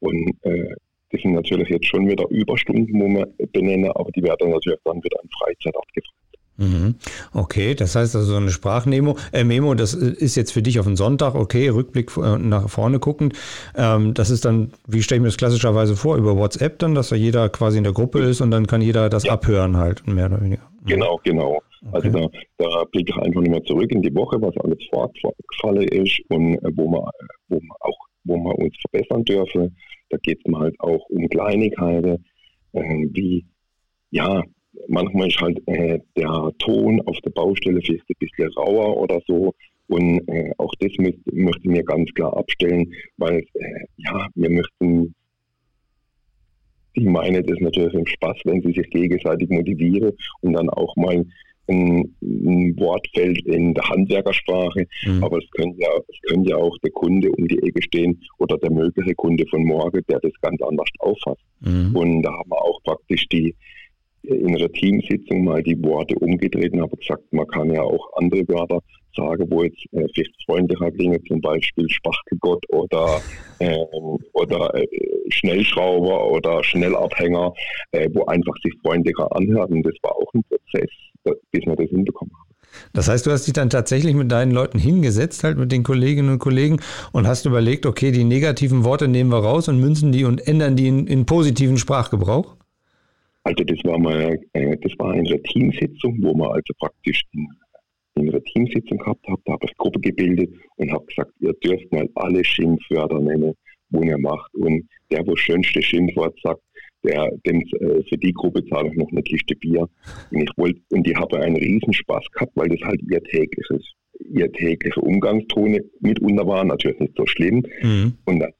Und 0.00 0.32
äh, 0.42 0.74
das 1.10 1.20
sind 1.22 1.32
natürlich 1.32 1.68
jetzt 1.68 1.86
schon 1.86 2.08
wieder 2.08 2.24
Überstunden, 2.30 3.00
wo 3.00 3.08
wir 3.08 3.26
benennen, 3.52 3.90
aber 3.92 4.10
die 4.12 4.22
werden 4.22 4.50
natürlich 4.50 4.78
dann 4.84 5.02
wieder 5.02 5.18
in 5.22 5.28
Freizeit 5.38 5.76
abgefragt. 5.76 6.14
Mhm. 6.60 6.96
Okay, 7.32 7.74
das 7.74 7.96
heißt 7.96 8.14
also 8.14 8.32
so 8.32 8.36
eine 8.36 8.50
Sprachmemo, 8.50 9.16
äh, 9.32 9.44
Memo, 9.44 9.74
das 9.74 9.94
ist 9.94 10.36
jetzt 10.36 10.52
für 10.52 10.60
dich 10.60 10.78
auf 10.78 10.84
den 10.84 10.96
Sonntag, 10.96 11.34
okay, 11.34 11.70
Rückblick 11.70 12.14
äh, 12.18 12.36
nach 12.36 12.68
vorne 12.68 12.98
guckend. 12.98 13.34
Ähm, 13.74 14.12
das 14.12 14.28
ist 14.28 14.44
dann, 14.44 14.72
wie 14.86 15.02
stelle 15.02 15.18
ich 15.18 15.22
mir 15.22 15.28
das 15.28 15.38
klassischerweise 15.38 15.96
vor, 15.96 16.16
über 16.16 16.36
WhatsApp 16.36 16.78
dann, 16.78 16.94
dass 16.94 17.08
da 17.08 17.16
jeder 17.16 17.48
quasi 17.48 17.78
in 17.78 17.84
der 17.84 17.94
Gruppe 17.94 18.20
ist 18.20 18.42
und 18.42 18.50
dann 18.50 18.66
kann 18.66 18.82
jeder 18.82 19.08
das 19.08 19.24
ja. 19.24 19.32
abhören 19.32 19.78
halt, 19.78 20.06
mehr 20.06 20.26
oder 20.26 20.42
weniger. 20.42 20.62
Mhm. 20.82 20.86
Genau, 20.86 21.20
genau. 21.24 21.60
Also 21.92 22.08
okay. 22.08 22.18
Also 22.18 22.30
da, 22.58 22.68
da 22.68 22.84
blicke 22.92 23.12
ich 23.16 23.22
einfach 23.22 23.40
nochmal 23.40 23.62
zurück 23.62 23.90
in 23.90 24.02
die 24.02 24.14
Woche, 24.14 24.36
was 24.42 24.54
alles 24.58 24.78
vorgefallen 24.90 25.88
ist 25.88 26.20
und 26.28 26.56
äh, 26.56 26.70
wo 26.74 26.90
man, 26.90 27.04
wo 27.48 27.58
man 27.58 27.76
auch 27.80 27.96
wo 28.24 28.36
wir 28.36 28.58
uns 28.58 28.74
verbessern 28.90 29.24
dürfen. 29.24 29.76
Da 30.10 30.18
geht 30.18 30.40
es 30.44 30.50
mal 30.50 30.62
halt 30.62 30.80
auch 30.80 31.04
um 31.08 31.28
Kleinigkeiten, 31.28 32.24
äh, 32.72 33.06
wie, 33.12 33.44
ja, 34.10 34.42
manchmal 34.88 35.28
ist 35.28 35.40
halt 35.40 35.60
äh, 35.66 35.98
der 36.16 36.52
Ton 36.58 37.00
auf 37.06 37.16
der 37.24 37.30
Baustelle 37.30 37.80
vielleicht 37.80 38.08
ein 38.08 38.16
bisschen 38.18 38.52
rauer 38.54 38.96
oder 38.96 39.20
so. 39.26 39.54
Und 39.88 40.20
äh, 40.28 40.52
auch 40.58 40.72
das 40.78 40.92
möchten 40.98 41.74
wir 41.74 41.82
ganz 41.82 42.10
klar 42.14 42.36
abstellen, 42.36 42.92
weil 43.16 43.38
äh, 43.54 43.84
ja, 43.96 44.28
wir 44.34 44.50
möchten, 44.50 45.14
die 46.96 47.04
meinen 47.06 47.44
das 47.44 47.58
natürlich 47.60 47.94
im 47.94 48.06
Spaß, 48.06 48.36
wenn 48.44 48.62
sie 48.62 48.72
sich 48.72 48.88
gegenseitig 48.90 49.48
motivieren 49.48 50.12
und 50.42 50.52
dann 50.52 50.70
auch 50.70 50.94
mal 50.96 51.24
ein, 51.70 52.14
ein 52.22 52.76
Wortfeld 52.78 53.44
in 53.46 53.74
der 53.74 53.88
Handwerkersprache, 53.88 54.86
mhm. 55.06 55.24
aber 55.24 55.38
es 55.38 55.50
könnte, 55.52 55.80
ja, 55.80 55.88
es 56.08 56.20
könnte 56.28 56.50
ja 56.50 56.56
auch 56.56 56.76
der 56.78 56.90
Kunde 56.92 57.30
um 57.30 57.46
die 57.48 57.58
Ecke 57.58 57.82
stehen 57.82 58.20
oder 58.38 58.58
der 58.58 58.70
mögliche 58.70 59.14
Kunde 59.14 59.44
von 59.48 59.64
morgen, 59.64 60.00
der 60.08 60.20
das 60.20 60.32
ganz 60.42 60.60
anders 60.62 60.88
auffasst. 60.98 61.42
Mhm. 61.60 61.96
Und 61.96 62.22
da 62.22 62.32
haben 62.32 62.50
wir 62.50 62.62
auch 62.62 62.82
praktisch 62.82 63.26
die, 63.28 63.54
in 64.22 64.54
einer 64.54 64.70
Teamsitzung 64.72 65.44
mal 65.44 65.62
die 65.62 65.82
Worte 65.82 66.14
umgedreht 66.16 66.72
und 66.72 66.82
habe 66.82 66.96
gesagt, 66.96 67.32
man 67.32 67.46
kann 67.48 67.72
ja 67.72 67.82
auch 67.82 68.10
andere 68.16 68.46
Wörter 68.48 68.80
sagen, 69.16 69.46
wo 69.50 69.62
jetzt 69.62 69.82
äh, 69.92 70.06
vielleicht 70.14 70.44
freundlicher 70.44 70.90
klingen, 70.92 71.24
zum 71.26 71.40
Beispiel 71.40 71.88
Spachtelgott 71.88 72.64
oder, 72.70 73.20
äh, 73.58 73.76
oder 74.32 74.74
äh, 74.74 74.86
Schnellschrauber 75.28 76.30
oder 76.30 76.62
Schnellabhänger, 76.62 77.52
äh, 77.92 78.08
wo 78.12 78.24
einfach 78.26 78.54
sich 78.62 78.74
freundlicher 78.82 79.34
anhört. 79.34 79.70
Und 79.70 79.82
das 79.82 79.94
war 80.02 80.14
auch 80.16 80.32
ein 80.34 80.44
Prozess, 80.44 80.90
bis 81.24 81.66
wir 81.66 81.76
das 81.76 81.88
hinbekommen 81.88 82.32
haben. 82.34 82.50
Das 82.92 83.08
heißt, 83.08 83.26
du 83.26 83.30
hast 83.30 83.46
dich 83.46 83.54
dann 83.54 83.70
tatsächlich 83.70 84.14
mit 84.14 84.30
deinen 84.30 84.52
Leuten 84.52 84.78
hingesetzt, 84.78 85.44
halt 85.44 85.58
mit 85.58 85.72
den 85.72 85.82
Kolleginnen 85.82 86.30
und 86.30 86.38
Kollegen 86.38 86.80
und 87.12 87.26
hast 87.26 87.46
überlegt, 87.46 87.86
okay, 87.86 88.12
die 88.12 88.24
negativen 88.24 88.84
Worte 88.84 89.08
nehmen 89.08 89.30
wir 89.30 89.38
raus 89.38 89.68
und 89.68 89.80
münzen 89.80 90.12
die 90.12 90.24
und 90.24 90.46
ändern 90.46 90.76
die 90.76 90.88
in, 90.88 91.06
in 91.06 91.26
positiven 91.26 91.78
Sprachgebrauch? 91.78 92.56
Also 93.44 93.64
das 93.64 93.78
war 93.84 93.98
mal, 93.98 94.38
äh, 94.52 94.76
das 94.78 94.92
war 94.98 95.12
eine 95.12 95.42
Teamsitzung, 95.42 96.18
wo 96.20 96.34
man 96.34 96.50
also 96.50 96.74
praktisch 96.78 97.22
in, 97.32 97.48
in 98.16 98.28
einer 98.28 98.42
Teamsitzung 98.44 98.98
gehabt 98.98 99.26
hat. 99.28 99.40
Da 99.46 99.52
habe 99.52 99.66
ich 99.66 99.76
Gruppe 99.76 100.00
gebildet 100.00 100.50
und 100.76 100.92
habe 100.92 101.06
gesagt, 101.06 101.32
ihr 101.40 101.54
dürft 101.54 101.90
mal 101.90 102.08
alle 102.16 102.44
Schimpfwörter 102.44 103.18
nennen, 103.18 103.54
wo 103.88 104.02
ihr 104.02 104.18
macht. 104.18 104.54
Und 104.54 104.86
der, 105.10 105.26
wo 105.26 105.34
schönste 105.36 105.82
Schimpfwort 105.82 106.38
sagt, 106.42 106.60
der, 107.04 107.30
dem, 107.46 107.60
äh, 107.60 108.02
für 108.08 108.18
die 108.18 108.32
Gruppe 108.32 108.64
zahle 108.66 108.90
ich 108.90 108.96
noch 108.96 109.10
eine 109.10 109.22
Kiste 109.22 109.54
Bier. 109.56 109.88
Und 110.30 110.40
ich 110.40 110.50
wollte, 110.56 110.80
und 110.90 111.06
die 111.06 111.16
habe 111.16 111.40
einen 111.40 111.56
riesen 111.56 111.92
Spaß 111.92 112.24
gehabt, 112.32 112.52
weil 112.54 112.68
das 112.68 112.80
halt 112.82 113.00
ihr 113.10 113.22
tägliches, 113.22 113.94
ihr 114.32 114.50
tägliche 114.52 115.00
Umgangstone 115.00 115.80
mitunter 116.00 116.46
war, 116.46 116.64
natürlich 116.64 117.00
nicht 117.00 117.16
so 117.16 117.26
schlimm. 117.26 117.62
Mhm. 117.82 118.14
Und 118.24 118.40
dann, 118.40 118.52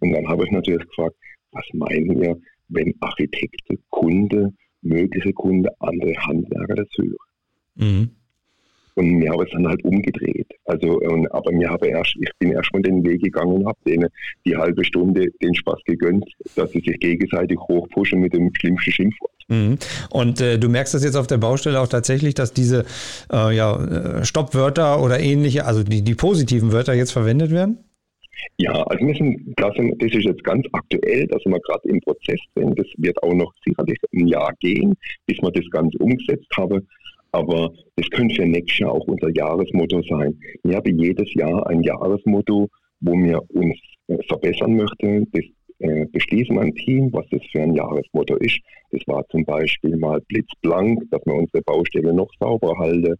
und 0.00 0.12
dann 0.12 0.28
habe 0.28 0.44
ich 0.44 0.50
natürlich 0.50 0.86
gefragt, 0.86 1.16
was 1.52 1.64
meinen 1.72 2.22
ihr, 2.22 2.36
wenn 2.68 2.94
Architekte, 3.00 3.78
Kunde, 3.90 4.52
mögliche 4.82 5.32
Kunde, 5.32 5.70
andere 5.80 6.14
Handwerker 6.14 6.74
das 6.76 6.88
hören. 6.96 7.16
Mhm. 7.74 8.10
Und 8.98 9.10
mir 9.12 9.30
habe 9.30 9.44
es 9.44 9.50
dann 9.52 9.68
halt 9.68 9.84
umgedreht. 9.84 10.48
Also, 10.64 10.98
und, 10.98 11.32
aber 11.32 11.52
mir 11.52 11.70
habe 11.70 11.86
erst, 11.86 12.16
ich 12.20 12.30
bin 12.40 12.50
erst 12.50 12.72
mal 12.72 12.82
den 12.82 13.04
Weg 13.04 13.22
gegangen 13.22 13.52
und 13.52 13.66
habe 13.66 13.78
denen 13.86 14.08
die 14.44 14.56
halbe 14.56 14.84
Stunde 14.84 15.28
den 15.40 15.54
Spaß 15.54 15.78
gegönnt, 15.84 16.24
dass 16.56 16.72
sie 16.72 16.80
sich 16.80 16.98
gegenseitig 16.98 17.56
hochpushen 17.60 18.18
mit 18.18 18.34
dem 18.34 18.50
schlimmsten 18.58 18.90
Schimpfwort. 18.90 19.30
Mhm. 19.46 19.78
Und 20.10 20.40
äh, 20.40 20.58
du 20.58 20.68
merkst 20.68 20.94
das 20.94 21.04
jetzt 21.04 21.14
auf 21.14 21.28
der 21.28 21.38
Baustelle 21.38 21.80
auch 21.80 21.86
tatsächlich, 21.86 22.34
dass 22.34 22.52
diese 22.52 22.86
äh, 23.32 23.54
ja, 23.54 23.76
äh, 23.76 24.24
Stoppwörter 24.24 25.00
oder 25.00 25.20
ähnliche, 25.20 25.64
also 25.64 25.84
die, 25.84 26.02
die 26.02 26.16
positiven 26.16 26.72
Wörter 26.72 26.94
jetzt 26.94 27.12
verwendet 27.12 27.52
werden? 27.52 27.78
Ja, 28.56 28.72
also 28.72 29.06
wir 29.06 29.14
sind, 29.14 29.54
das, 29.56 29.74
das 29.76 30.12
ist 30.12 30.24
jetzt 30.24 30.42
ganz 30.42 30.66
aktuell, 30.72 31.28
dass 31.28 31.44
wir 31.44 31.60
gerade 31.60 31.88
im 31.88 32.00
Prozess 32.00 32.40
sind. 32.56 32.76
Das 32.76 32.86
wird 32.96 33.22
auch 33.22 33.34
noch 33.34 33.52
sicherlich 33.64 33.98
ein 34.12 34.26
Jahr 34.26 34.52
gehen, 34.58 34.96
bis 35.26 35.38
wir 35.40 35.52
das 35.52 35.70
Ganze 35.70 35.96
umgesetzt 35.98 36.48
haben. 36.56 36.84
Aber 37.32 37.70
das 37.96 38.08
könnte 38.10 38.34
für 38.34 38.46
nächstes 38.46 38.78
Jahr 38.78 38.92
auch 38.92 39.06
unser 39.06 39.30
Jahresmotto 39.34 40.02
sein. 40.02 40.38
Wir 40.64 40.76
haben 40.76 40.98
jedes 40.98 41.32
Jahr 41.34 41.66
ein 41.66 41.82
Jahresmotto, 41.82 42.68
wo 43.00 43.12
wir 43.12 43.40
uns 43.50 43.76
äh, 44.08 44.18
verbessern 44.28 44.76
möchten. 44.76 45.30
Das 45.32 45.44
äh, 45.80 46.06
beschließen 46.06 46.54
wir 46.54 46.62
ein 46.62 46.74
Team, 46.74 47.12
was 47.12 47.26
das 47.30 47.42
für 47.52 47.62
ein 47.62 47.74
Jahresmotto 47.74 48.36
ist. 48.36 48.58
Das 48.90 49.02
war 49.06 49.26
zum 49.28 49.44
Beispiel 49.44 49.96
mal 49.96 50.20
blitzblank, 50.28 51.02
dass 51.10 51.20
wir 51.26 51.34
unsere 51.34 51.62
Baustelle 51.62 52.12
noch 52.12 52.30
sauber 52.40 52.76
halten. 52.78 53.14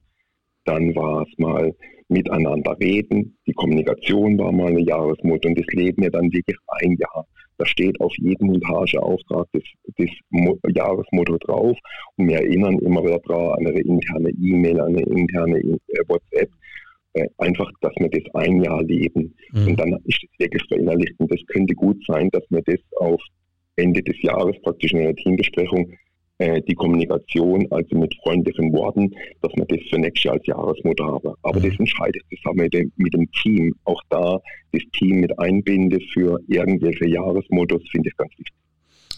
Dann 0.64 0.94
war 0.94 1.22
es 1.22 1.38
mal 1.38 1.72
miteinander 2.08 2.76
reden. 2.80 3.36
Die 3.46 3.52
Kommunikation 3.52 4.38
war 4.38 4.52
mal 4.52 4.68
eine 4.68 4.82
Jahresmotto 4.82 5.48
und 5.48 5.58
das 5.58 5.66
leben 5.72 6.02
wir 6.02 6.10
dann 6.10 6.32
wirklich 6.32 6.56
ein 6.80 6.96
Jahr. 6.98 7.26
Da 7.58 7.66
steht 7.66 8.00
auf 8.00 8.12
jedem 8.16 8.48
Montageauftrag 8.48 9.46
das, 9.52 9.62
das 9.98 10.10
Jahresmotto 10.74 11.36
drauf 11.38 11.76
und 12.16 12.28
wir 12.28 12.36
erinnern 12.36 12.78
immer 12.78 13.02
wieder 13.04 13.18
daran 13.26 13.58
an 13.58 13.66
eine 13.66 13.80
interne 13.80 14.30
E-Mail, 14.30 14.80
an 14.80 14.96
eine 14.96 15.02
interne 15.02 15.58
äh, 15.58 15.78
WhatsApp. 16.06 16.50
Äh, 17.14 17.26
einfach, 17.38 17.70
dass 17.80 17.92
wir 17.96 18.08
das 18.10 18.34
ein 18.34 18.62
Jahr 18.62 18.82
leben. 18.82 19.34
Mhm. 19.52 19.68
Und 19.68 19.80
dann 19.80 19.92
ist 20.04 20.22
das 20.22 20.38
wirklich 20.38 20.62
verinnerlicht. 20.68 21.14
Und 21.18 21.32
das 21.32 21.40
könnte 21.46 21.74
gut 21.74 21.96
sein, 22.06 22.28
dass 22.30 22.44
wir 22.50 22.62
das 22.62 22.80
auf 22.98 23.20
Ende 23.76 24.02
des 24.02 24.20
Jahres 24.22 24.60
praktisch 24.62 24.92
in 24.92 25.00
einer 25.00 25.16
Teambesprechung 25.16 25.90
äh, 26.38 26.60
die 26.62 26.74
Kommunikation, 26.74 27.66
also 27.70 27.96
mit 27.96 28.14
freundlichen 28.22 28.72
Worten, 28.72 29.12
dass 29.42 29.52
man 29.56 29.66
das 29.68 29.80
für 29.90 29.98
nächstes 29.98 30.24
Jahr 30.24 30.34
als 30.34 30.46
Jahresmotto 30.46 31.04
habe. 31.04 31.34
Aber 31.42 31.58
mhm. 31.58 31.64
das 31.64 31.78
entscheidet 31.78 32.22
zusammen 32.30 32.60
mit 32.60 32.74
dem, 32.74 32.92
mit 32.96 33.14
dem 33.14 33.30
Team. 33.32 33.74
Auch 33.84 34.02
da 34.10 34.38
das 34.72 34.82
Team 34.92 35.20
mit 35.20 35.36
einbinde 35.38 35.98
für 36.12 36.38
irgendwelche 36.46 37.08
Jahresmottos, 37.08 37.82
finde 37.90 38.10
ich 38.10 38.16
ganz 38.16 38.30
wichtig. 38.32 38.54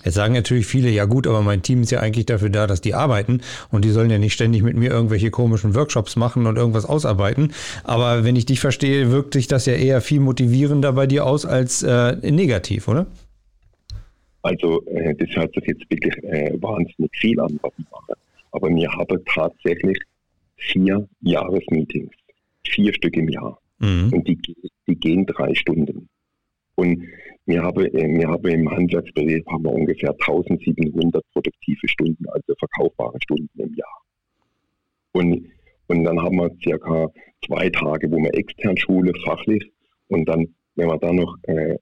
Jetzt 0.04 0.14
sagen 0.14 0.32
natürlich 0.32 0.66
viele, 0.66 0.88
ja 0.88 1.04
gut, 1.04 1.26
aber 1.26 1.42
mein 1.42 1.62
Team 1.62 1.82
ist 1.82 1.90
ja 1.90 2.00
eigentlich 2.00 2.26
dafür 2.26 2.48
da, 2.48 2.66
dass 2.66 2.80
die 2.80 2.94
arbeiten 2.94 3.40
und 3.70 3.84
die 3.84 3.90
sollen 3.90 4.10
ja 4.10 4.18
nicht 4.18 4.32
ständig 4.32 4.62
mit 4.62 4.76
mir 4.76 4.90
irgendwelche 4.90 5.30
komischen 5.30 5.74
Workshops 5.74 6.16
machen 6.16 6.46
und 6.46 6.56
irgendwas 6.56 6.86
ausarbeiten. 6.86 7.52
Aber 7.84 8.24
wenn 8.24 8.36
ich 8.36 8.46
dich 8.46 8.60
verstehe, 8.60 9.10
wirkt 9.10 9.34
sich 9.34 9.46
das 9.46 9.66
ja 9.66 9.74
eher 9.74 10.00
viel 10.00 10.20
motivierender 10.20 10.94
bei 10.94 11.06
dir 11.06 11.26
aus 11.26 11.44
als 11.44 11.82
äh, 11.82 12.16
negativ, 12.30 12.88
oder? 12.88 13.06
Also 14.42 14.82
äh, 14.86 15.14
das 15.14 15.28
hört 15.36 15.54
sich 15.54 15.64
jetzt 15.66 15.90
wirklich 15.90 16.16
äh, 16.24 16.50
wahnsinnig 16.62 17.10
viel 17.14 17.38
an, 17.40 17.58
was 17.62 17.72
ich 17.78 17.84
mache. 17.90 18.14
Aber 18.52 18.68
wir 18.70 18.90
haben 18.90 19.22
tatsächlich 19.26 19.98
vier 20.56 21.06
Jahresmeetings, 21.20 22.12
vier 22.66 22.94
Stück 22.94 23.16
im 23.16 23.28
Jahr. 23.28 23.60
Mhm. 23.80 24.12
Und 24.12 24.26
die, 24.26 24.38
die 24.86 24.96
gehen 24.96 25.26
drei 25.26 25.54
Stunden. 25.54 26.08
Und 26.80 27.06
wir 27.44 27.62
haben, 27.62 27.84
äh, 27.84 28.18
wir 28.18 28.28
haben 28.28 28.48
im 28.48 28.70
Handwerksbereich 28.70 29.44
haben 29.48 29.64
wir 29.64 29.72
ungefähr 29.72 30.14
1700 30.18 31.22
produktive 31.34 31.86
Stunden, 31.86 32.26
also 32.28 32.54
verkaufbare 32.58 33.18
Stunden 33.22 33.60
im 33.60 33.74
Jahr. 33.74 33.98
Und, 35.12 35.46
und 35.88 36.04
dann 36.04 36.18
haben 36.22 36.36
wir 36.36 36.50
circa 36.64 37.08
zwei 37.46 37.68
Tage, 37.68 38.10
wo 38.10 38.16
wir 38.16 38.32
extern 38.32 38.78
schule, 38.78 39.12
fachlich. 39.26 39.70
Und 40.08 40.26
dann, 40.26 40.46
wenn 40.76 40.88
wir 40.88 40.96
dann 40.96 41.16
noch 41.16 41.36
äh, 41.42 41.76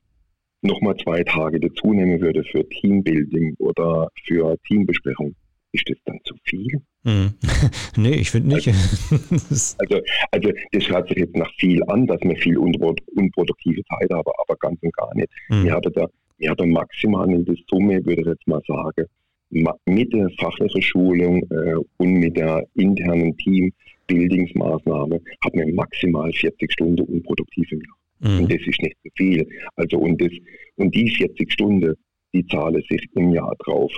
nochmal 0.63 0.97
zwei 0.97 1.23
Tage 1.23 1.61
dazu 1.61 1.93
nehmen 1.93 2.21
würde 2.21 2.43
für 2.43 2.69
Teambuilding 2.69 3.55
oder 3.61 4.09
für 4.27 4.57
Teambesprechung, 4.67 5.37
ist 5.73 5.89
das 5.89 5.99
dann 6.05 6.19
zu 6.25 6.35
viel? 6.45 6.81
Hm. 7.05 7.35
nee, 7.97 8.15
ich 8.15 8.31
finde 8.31 8.55
nicht. 8.55 8.69
Also, 8.69 8.77
also, 9.79 10.01
also, 10.31 10.53
das 10.73 10.89
hört 10.89 11.09
sich 11.09 11.19
jetzt 11.19 11.37
nach 11.37 11.51
viel 11.59 11.83
an, 11.85 12.07
dass 12.07 12.21
man 12.23 12.37
viel 12.37 12.57
unproduktive 12.59 13.83
Zeit 13.85 14.11
habe, 14.13 14.31
aber 14.39 14.57
ganz 14.57 14.79
und 14.83 14.93
gar 14.95 15.15
nicht. 15.15 15.29
Hm. 15.49 15.65
Wir 15.65 15.73
haben 15.73 15.93
da, 15.93 16.07
wir 16.39 16.51
haben 16.51 16.71
maximal 16.71 17.31
in 17.31 17.45
der 17.45 17.57
Summe, 17.69 18.05
würde 18.05 18.23
ich 18.23 18.27
jetzt 18.27 18.47
mal 18.47 18.61
sagen, 18.67 19.07
mit 19.51 20.13
der 20.13 20.29
fachlichen 20.39 20.83
Schulung 20.83 21.43
äh, 21.51 21.75
und 21.97 22.15
mit 22.15 22.37
der 22.37 22.67
internen 22.75 23.37
Teambuildingsmaßnahme 23.39 25.21
hat 25.45 25.55
man 25.55 25.75
maximal 25.75 26.31
40 26.33 26.73
Stunden 26.73 27.01
unproduktiv 27.03 27.73
im 27.73 27.81
Jahr. 27.81 28.31
Mhm. 28.33 28.43
Und 28.43 28.53
das 28.53 28.61
ist 28.67 28.81
nicht 28.83 28.97
zu 29.03 29.09
viel. 29.17 29.49
Also 29.77 29.99
und, 29.99 30.21
das, 30.21 30.33
und 30.77 30.95
die 30.95 31.09
40 31.11 31.53
Stunden, 31.53 31.95
die 32.35 32.47
zahlen 32.47 32.83
sich 32.91 33.07
im 33.15 33.33
Jahr 33.33 33.55
drauf 33.65 33.93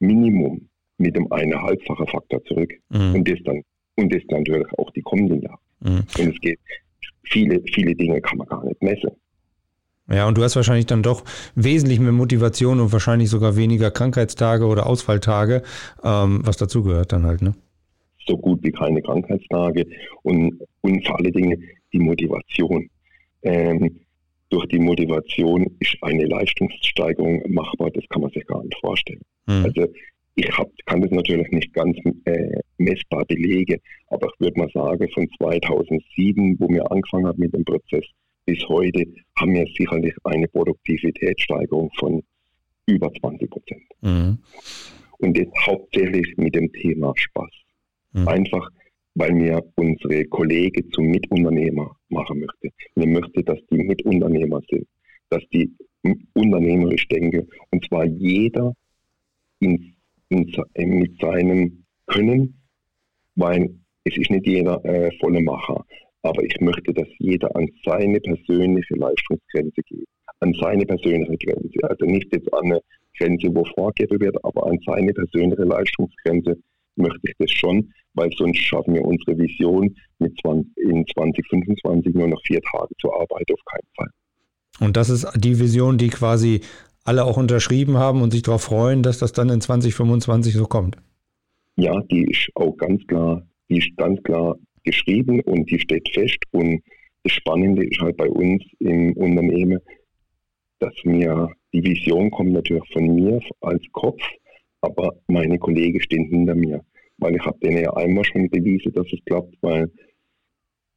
Minimum 0.00 0.68
mit 0.98 1.16
dem 1.16 1.30
eineinhalbfachen 1.32 2.06
Faktor 2.06 2.44
zurück. 2.44 2.72
Mhm. 2.90 3.14
Und 3.14 3.28
das 3.28 3.38
dann 3.44 3.62
und 3.96 4.12
das 4.12 4.22
dann 4.28 4.42
natürlich 4.42 4.78
auch 4.78 4.90
die 4.90 5.02
kommenden 5.02 5.42
Jahre. 5.42 5.58
Mhm. 5.80 6.04
Und 6.18 6.34
es 6.34 6.40
geht, 6.40 6.58
viele, 7.24 7.60
viele 7.74 7.94
Dinge 7.94 8.20
kann 8.20 8.38
man 8.38 8.46
gar 8.46 8.64
nicht 8.64 8.80
messen. 8.82 9.10
Ja, 10.10 10.26
und 10.26 10.38
du 10.38 10.42
hast 10.42 10.56
wahrscheinlich 10.56 10.86
dann 10.86 11.02
doch 11.02 11.22
wesentlich 11.54 12.00
mehr 12.00 12.12
Motivation 12.12 12.80
und 12.80 12.92
wahrscheinlich 12.92 13.28
sogar 13.28 13.56
weniger 13.56 13.90
Krankheitstage 13.90 14.64
oder 14.64 14.86
Ausfalltage, 14.86 15.62
ähm, 16.02 16.40
was 16.44 16.56
dazugehört 16.56 17.12
dann 17.12 17.26
halt, 17.26 17.42
ne? 17.42 17.54
So 18.26 18.36
gut 18.38 18.62
wie 18.62 18.72
keine 18.72 19.02
Krankheitstage 19.02 19.86
und, 20.22 20.60
und 20.80 21.06
vor 21.06 21.18
allen 21.18 21.32
Dingen 21.32 21.62
die 21.92 21.98
Motivation 21.98 22.88
ähm, 23.42 24.00
durch 24.50 24.66
die 24.66 24.78
Motivation 24.78 25.66
ist 25.78 25.96
eine 26.00 26.24
Leistungssteigerung 26.24 27.42
machbar, 27.52 27.90
das 27.90 28.04
kann 28.08 28.22
man 28.22 28.30
sich 28.30 28.46
gar 28.46 28.62
nicht 28.62 28.78
vorstellen. 28.80 29.20
Mhm. 29.46 29.64
Also 29.64 29.86
ich 30.38 30.56
hab, 30.56 30.70
kann 30.86 31.00
das 31.00 31.10
natürlich 31.10 31.50
nicht 31.50 31.72
ganz 31.72 31.96
äh, 32.24 32.60
messbar 32.78 33.24
belegen, 33.24 33.80
aber 34.08 34.28
ich 34.28 34.40
würde 34.40 34.60
mal 34.60 34.70
sagen, 34.72 35.08
von 35.12 35.28
2007, 35.38 36.56
wo 36.60 36.68
wir 36.68 36.90
angefangen 36.90 37.26
haben 37.26 37.40
mit 37.40 37.52
dem 37.52 37.64
Prozess, 37.64 38.04
bis 38.46 38.64
heute 38.68 39.04
haben 39.36 39.54
wir 39.54 39.66
sicherlich 39.76 40.14
eine 40.24 40.46
Produktivitätssteigerung 40.48 41.90
von 41.98 42.22
über 42.86 43.12
20 43.20 43.50
Prozent. 43.50 43.82
Mhm. 44.00 44.38
Und 45.18 45.36
das 45.36 45.48
hauptsächlich 45.66 46.32
mit 46.36 46.54
dem 46.54 46.72
Thema 46.72 47.12
Spaß. 47.16 47.50
Mhm. 48.12 48.28
Einfach, 48.28 48.70
weil 49.14 49.34
wir 49.34 49.62
unsere 49.74 50.24
Kollegen 50.26 50.90
zum 50.92 51.06
Mitunternehmer 51.06 51.96
machen 52.08 52.40
möchten. 52.40 52.70
Wir 52.94 53.06
möchten, 53.06 53.44
dass 53.44 53.58
die 53.70 53.78
Mitunternehmer 53.78 54.60
sind, 54.70 54.86
dass 55.30 55.42
die 55.52 55.70
unternehmerisch 56.34 57.08
denken. 57.08 57.48
Und 57.70 57.84
zwar 57.86 58.06
jeder 58.06 58.72
in, 59.58 59.94
in, 60.28 60.50
mit 60.74 61.18
seinem 61.20 61.84
Können, 62.06 62.60
weil 63.36 63.70
es 64.04 64.16
ist 64.16 64.30
nicht 64.30 64.46
jeder 64.46 64.84
äh, 64.84 65.10
volle 65.20 65.40
Macher. 65.40 65.84
Aber 66.22 66.42
ich 66.42 66.60
möchte, 66.60 66.92
dass 66.92 67.08
jeder 67.18 67.54
an 67.54 67.68
seine 67.84 68.20
persönliche 68.20 68.94
Leistungsgrenze 68.94 69.82
geht. 69.86 70.08
An 70.40 70.54
seine 70.60 70.84
persönliche 70.84 71.36
Grenze. 71.36 71.78
Also 71.82 72.04
nicht 72.04 72.32
jetzt 72.32 72.52
an 72.52 72.66
eine 72.66 72.80
Grenze, 73.16 73.48
wo 73.54 73.64
vorgegeben 73.76 74.20
wird, 74.20 74.44
aber 74.44 74.66
an 74.66 74.78
seine 74.86 75.12
persönliche 75.12 75.64
Leistungsgrenze 75.64 76.56
möchte 76.96 77.20
ich 77.22 77.34
das 77.38 77.50
schon, 77.50 77.92
weil 78.14 78.30
sonst 78.36 78.58
schaffen 78.58 78.94
wir 78.94 79.04
unsere 79.04 79.38
Vision 79.38 79.94
mit 80.18 80.38
20, 80.40 80.76
in 80.76 81.06
2025 81.06 82.14
nur 82.14 82.28
noch 82.28 82.42
vier 82.44 82.60
Tage 82.72 82.92
zur 83.00 83.14
Arbeit 83.14 83.50
auf 83.52 83.60
keinen 83.64 83.88
Fall. 83.96 84.08
Und 84.80 84.96
das 84.96 85.10
ist 85.10 85.26
die 85.36 85.58
Vision, 85.58 85.98
die 85.98 86.08
quasi 86.08 86.60
alle 87.08 87.24
auch 87.24 87.38
unterschrieben 87.38 87.96
haben 87.96 88.20
und 88.20 88.32
sich 88.32 88.42
darauf 88.42 88.62
freuen, 88.62 89.02
dass 89.02 89.18
das 89.18 89.32
dann 89.32 89.48
in 89.48 89.62
2025 89.62 90.52
so 90.52 90.66
kommt. 90.66 90.96
Ja, 91.76 91.98
die 92.10 92.24
ist 92.24 92.50
auch 92.54 92.76
ganz 92.76 93.04
klar, 93.06 93.42
die 93.70 93.78
ist 93.78 93.96
ganz 93.96 94.22
klar 94.22 94.56
geschrieben 94.84 95.40
und 95.40 95.70
die 95.70 95.80
steht 95.80 96.06
fest. 96.12 96.38
Und 96.50 96.82
das 97.24 97.32
Spannende 97.32 97.84
ist 97.86 98.00
halt 98.00 98.18
bei 98.18 98.28
uns 98.28 98.62
im 98.80 99.14
Unternehmen, 99.14 99.78
dass 100.80 100.94
mir 101.04 101.48
die 101.72 101.82
Vision 101.82 102.30
kommt 102.30 102.52
natürlich 102.52 102.92
von 102.92 103.14
mir 103.14 103.40
als 103.62 103.82
Kopf, 103.92 104.22
aber 104.82 105.16
meine 105.28 105.58
Kollegen 105.58 106.00
stehen 106.00 106.26
hinter 106.28 106.54
mir. 106.54 106.84
Weil 107.16 107.36
ich 107.36 107.44
habe 107.44 107.58
denen 107.60 107.82
ja 107.82 107.92
einmal 107.94 108.24
schon 108.24 108.50
bewiesen, 108.50 108.92
dass 108.92 109.06
es 109.12 109.24
klappt, 109.24 109.56
weil 109.62 109.90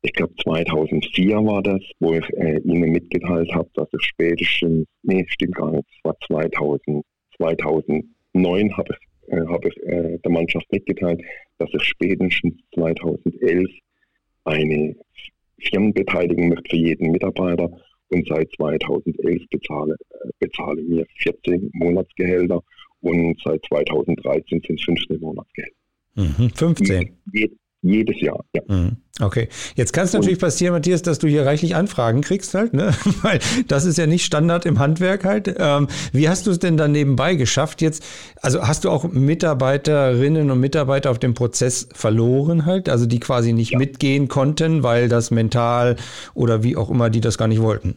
ich 0.02 0.14
glaube 0.14 0.34
2004 0.44 1.36
war 1.38 1.62
das, 1.62 1.82
wo 2.00 2.14
ich 2.14 2.28
äh, 2.38 2.60
ihnen 2.60 2.92
mitgeteilt 2.92 3.54
habe, 3.54 3.70
dass 3.76 3.88
ich 3.94 4.06
spätestens, 4.06 4.88
nee, 5.04 5.26
stimmt 5.28 5.56
gar 5.56 5.72
nicht, 5.72 5.86
es 5.90 6.04
war 6.04 6.16
2000, 6.28 7.06
2009 7.38 8.78
habe 8.78 8.94
ich, 8.94 9.34
äh, 9.34 9.46
hab 9.48 9.66
ich 9.66 9.78
äh, 9.84 10.18
der 10.18 10.32
Mannschaft 10.32 10.72
mitgeteilt, 10.72 11.22
dass 11.60 11.70
ich 11.74 11.84
spätestens 11.84 12.56
2011 12.74 13.70
eine 14.46 14.96
Firmenbeteiligung 15.60 16.50
möchte 16.50 16.72
für 16.72 16.78
jeden 16.78 17.12
Mitarbeiter 17.12 17.70
und 18.10 18.28
seit 18.28 18.52
2011 18.58 19.44
bezahle, 19.50 19.96
äh, 20.10 20.30
bezahle 20.40 20.82
mir 20.82 21.06
14 21.20 21.70
Monatsgehälter 21.74 22.62
und 23.02 23.40
seit 23.44 23.64
2013 23.68 24.62
sind 24.66 24.80
es 24.80 24.86
15 24.86 25.20
Monatsgehälter. 25.20 25.76
Mhm, 26.16 26.50
15? 26.56 27.18
Je, 27.34 27.52
jedes 27.82 28.22
Jahr, 28.22 28.44
ja. 28.54 28.62
Mhm. 28.68 28.98
Okay. 29.20 29.50
Jetzt 29.76 29.94
kann 29.94 30.06
es 30.06 30.14
natürlich 30.14 30.38
und, 30.38 30.42
passieren, 30.42 30.74
Matthias, 30.74 31.02
dass 31.02 31.20
du 31.20 31.28
hier 31.28 31.46
reichlich 31.46 31.76
Anfragen 31.76 32.22
kriegst 32.22 32.54
halt, 32.54 32.74
ne? 32.74 32.92
Weil 33.22 33.40
das 33.68 33.86
ist 33.86 33.98
ja 33.98 34.08
nicht 34.08 34.26
Standard 34.26 34.66
im 34.66 34.80
Handwerk 34.80 35.26
halt. 35.26 35.54
Ähm, 35.58 35.88
wie 36.12 36.30
hast 36.30 36.48
du 36.48 36.52
es 36.52 36.60
denn 36.60 36.78
dann 36.78 36.92
nebenbei 36.92 37.36
geschafft 37.36 37.82
jetzt? 37.82 38.04
Also 38.42 38.68
hast 38.68 38.84
du 38.84 38.90
auch 38.90 39.12
Mitarbeiterinnen 39.12 40.50
und 40.50 40.60
Mitarbeiter 40.60 41.12
auf 41.12 41.20
dem 41.20 41.34
Prozess 41.34 41.90
verloren 41.94 42.66
halt, 42.66 42.90
also 42.90 43.06
die 43.06 43.20
quasi 43.20 43.54
nicht 43.54 43.74
ja. 43.74 43.80
mitgehen 43.80 44.28
konnten, 44.28 44.84
weil 44.84 45.10
das 45.10 45.32
mental 45.32 45.98
oder 46.34 46.64
wie 46.64 46.76
auch 46.76 46.90
immer 46.90 47.10
die 47.10 47.22
das 47.22 47.38
gar 47.38 47.48
nicht 47.48 47.62
wollten? 47.62 47.96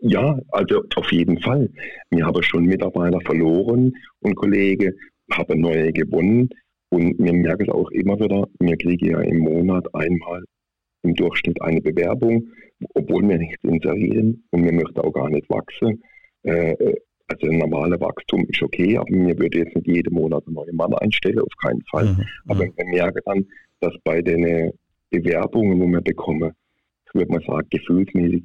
Ja, 0.00 0.38
also 0.50 0.82
auf 0.96 1.10
jeden 1.12 1.40
Fall. 1.40 1.70
Wir 2.10 2.26
haben 2.26 2.42
schon 2.42 2.64
Mitarbeiter 2.64 3.20
verloren 3.22 3.92
und 4.20 4.34
Kollegen 4.34 4.92
haben 5.32 5.60
neue 5.60 5.92
gewonnen. 5.92 6.50
Und 6.90 7.18
wir 7.18 7.32
merken 7.32 7.64
es 7.64 7.74
auch 7.74 7.90
immer 7.90 8.18
wieder, 8.18 8.48
wir 8.60 8.76
kriegen 8.76 9.10
ja 9.10 9.20
im 9.20 9.38
Monat 9.38 9.86
einmal 9.94 10.42
im 11.02 11.14
Durchschnitt 11.14 11.60
eine 11.62 11.80
Bewerbung, 11.80 12.48
obwohl 12.94 13.28
wir 13.28 13.38
nichts 13.38 13.62
inserieren 13.62 14.44
und 14.50 14.64
wir 14.64 14.72
möchten 14.72 14.98
auch 15.00 15.12
gar 15.12 15.28
nicht 15.30 15.48
wachsen. 15.48 16.02
Äh, 16.42 16.74
also 17.28 17.46
ein 17.46 17.58
normales 17.58 18.00
Wachstum 18.00 18.46
ist 18.48 18.62
okay, 18.62 18.96
aber 18.96 19.10
wir 19.10 19.38
würden 19.38 19.64
jetzt 19.64 19.76
nicht 19.76 19.86
jeden 19.86 20.14
Monat 20.14 20.46
einen 20.46 20.54
neuen 20.54 20.76
Mann 20.76 20.94
einstellen, 20.94 21.40
auf 21.40 21.52
keinen 21.62 21.82
Fall. 21.90 22.06
Mhm. 22.06 22.24
Aber 22.48 22.60
wir 22.60 22.86
merken 22.86 23.20
dann, 23.26 23.46
dass 23.80 23.92
bei 24.02 24.22
den 24.22 24.72
Bewerbungen, 25.10 25.78
die 25.78 25.92
wir 25.92 26.00
bekommen, 26.00 26.52
ich 27.06 27.14
würde 27.14 27.32
mal 27.32 27.42
sagen, 27.46 27.68
gefühlsmäßig 27.70 28.44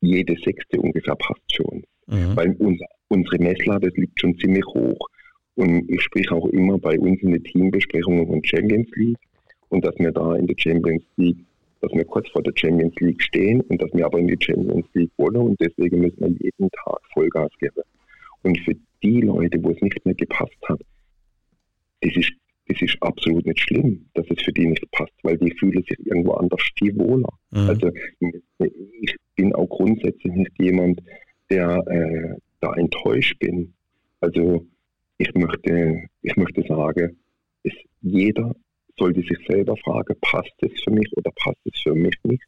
jede 0.00 0.34
sechste 0.44 0.80
ungefähr 0.80 1.16
passt 1.16 1.54
schon. 1.54 1.84
Mhm. 2.06 2.36
Weil 2.36 2.56
unser, 2.58 2.86
unsere 3.08 3.38
Messlatte 3.38 3.88
liegt 3.94 4.18
schon 4.20 4.36
ziemlich 4.38 4.64
hoch. 4.66 5.08
Und 5.56 5.90
ich 5.90 6.02
spreche 6.02 6.34
auch 6.34 6.46
immer 6.50 6.78
bei 6.78 6.98
uns 6.98 7.20
in 7.22 7.32
den 7.32 7.42
Teambesprechungen 7.42 8.26
von 8.26 8.44
Champions 8.44 8.88
League 8.94 9.18
und 9.68 9.84
dass 9.84 9.98
wir 9.98 10.12
da 10.12 10.36
in 10.36 10.46
der 10.46 10.54
Champions 10.58 11.02
League, 11.16 11.44
dass 11.80 11.92
wir 11.92 12.04
kurz 12.04 12.28
vor 12.28 12.42
der 12.42 12.52
Champions 12.54 12.94
League 13.00 13.22
stehen 13.22 13.62
und 13.62 13.80
dass 13.80 13.92
wir 13.94 14.04
aber 14.04 14.18
in 14.18 14.28
die 14.28 14.36
Champions 14.38 14.86
League 14.92 15.10
wollen 15.16 15.36
und 15.36 15.60
deswegen 15.60 16.00
müssen 16.00 16.20
wir 16.20 16.28
jeden 16.28 16.70
Tag 16.70 17.00
Vollgas 17.12 17.50
geben. 17.58 17.82
Und 18.42 18.58
für 18.60 18.74
die 19.02 19.22
Leute, 19.22 19.62
wo 19.62 19.70
es 19.70 19.80
nicht 19.80 20.04
mehr 20.04 20.14
gepasst 20.14 20.56
hat, 20.68 20.80
das 22.02 22.16
ist, 22.16 22.32
das 22.68 22.82
ist 22.82 22.96
absolut 23.00 23.46
nicht 23.46 23.60
schlimm, 23.60 24.06
dass 24.14 24.26
es 24.28 24.42
für 24.42 24.52
die 24.52 24.66
nicht 24.66 24.90
passt, 24.92 25.14
weil 25.22 25.38
die 25.38 25.52
fühlen 25.58 25.82
sich 25.88 25.98
irgendwo 26.06 26.32
anders 26.32 26.60
viel 26.78 26.96
wohler. 26.98 27.32
Mhm. 27.50 27.68
Also 27.68 27.90
ich 28.58 29.16
bin 29.36 29.54
auch 29.54 29.68
grundsätzlich 29.68 30.32
nicht 30.34 30.52
jemand, 30.60 31.00
der 31.50 31.82
äh, 31.86 32.38
da 32.60 32.74
enttäuscht 32.74 33.38
bin. 33.38 33.72
Also 34.20 34.66
ich 35.18 35.32
möchte, 35.34 36.08
ich 36.22 36.36
möchte 36.36 36.62
sagen, 36.66 37.18
es, 37.62 37.72
jeder 38.00 38.54
sollte 38.98 39.20
sich 39.20 39.38
selber 39.46 39.76
fragen, 39.78 40.14
passt 40.20 40.54
es 40.60 40.72
für 40.82 40.90
mich 40.90 41.10
oder 41.16 41.30
passt 41.42 41.60
es 41.64 41.80
für 41.82 41.94
mich 41.94 42.16
nicht? 42.24 42.44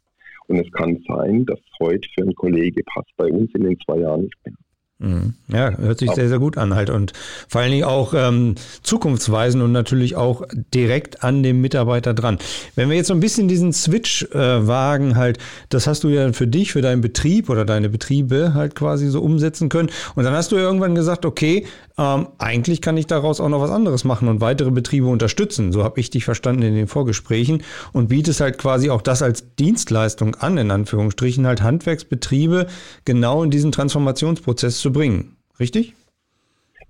Und 0.47 0.57
es 0.57 0.71
kann 0.71 1.03
sein, 1.07 1.45
dass 1.45 1.59
heute 1.79 2.07
für 2.15 2.23
einen 2.23 2.35
Kollege 2.35 2.83
passt, 2.85 3.11
bei 3.17 3.27
uns 3.31 3.53
in 3.53 3.63
den 3.63 3.79
zwei 3.81 3.99
Jahren 3.99 4.23
nicht 4.23 4.37
mehr. 4.45 4.55
Mhm. 5.01 5.35
Ja, 5.47 5.77
hört 5.77 5.99
sich 5.99 6.11
sehr, 6.11 6.27
sehr 6.27 6.39
gut 6.39 6.57
an 6.57 6.75
halt 6.75 6.89
und 6.89 7.13
vor 7.47 7.61
allen 7.61 7.71
Dingen 7.71 7.85
auch 7.85 8.13
ähm, 8.13 8.55
zukunftsweisend 8.83 9.63
und 9.63 9.71
natürlich 9.71 10.17
auch 10.17 10.43
direkt 10.73 11.23
an 11.23 11.41
dem 11.41 11.61
Mitarbeiter 11.61 12.13
dran. 12.13 12.37
Wenn 12.75 12.89
wir 12.89 12.97
jetzt 12.97 13.07
so 13.07 13.13
ein 13.13 13.21
bisschen 13.21 13.47
diesen 13.47 13.71
Switch 13.71 14.23
äh, 14.33 14.67
wagen 14.67 15.15
halt, 15.15 15.37
das 15.69 15.87
hast 15.87 16.03
du 16.03 16.09
ja 16.09 16.33
für 16.33 16.47
dich, 16.47 16.73
für 16.73 16.81
deinen 16.81 16.99
Betrieb 16.99 17.49
oder 17.49 17.63
deine 17.63 17.87
Betriebe 17.87 18.53
halt 18.53 18.75
quasi 18.75 19.07
so 19.07 19.21
umsetzen 19.21 19.69
können 19.69 19.89
und 20.15 20.25
dann 20.25 20.33
hast 20.33 20.51
du 20.51 20.57
ja 20.57 20.63
irgendwann 20.63 20.95
gesagt, 20.95 21.25
okay, 21.25 21.65
ähm, 21.97 22.27
eigentlich 22.37 22.81
kann 22.81 22.97
ich 22.97 23.07
daraus 23.07 23.39
auch 23.39 23.49
noch 23.49 23.61
was 23.61 23.71
anderes 23.71 24.03
machen 24.05 24.27
und 24.29 24.41
weitere 24.41 24.71
Betriebe 24.71 25.07
unterstützen. 25.07 25.71
So 25.71 25.83
habe 25.83 25.99
ich 25.99 26.09
dich 26.09 26.25
verstanden 26.25 26.63
in 26.63 26.75
den 26.75 26.87
Vorgesprächen 26.87 27.63
und 27.91 28.07
bietest 28.07 28.39
halt 28.39 28.57
quasi 28.57 28.89
auch 28.89 29.01
das 29.01 29.21
als 29.21 29.55
Dienstleistung 29.57 30.35
an, 30.35 30.57
in 30.57 30.71
Anführungsstrichen, 30.71 31.45
halt 31.45 31.61
Handwerksbetriebe 31.61 32.67
genau 33.03 33.43
in 33.43 33.51
diesen 33.51 33.71
Transformationsprozess 33.71 34.79
zu 34.79 34.88
bringen. 34.91 35.37
Richtig? 35.59 35.93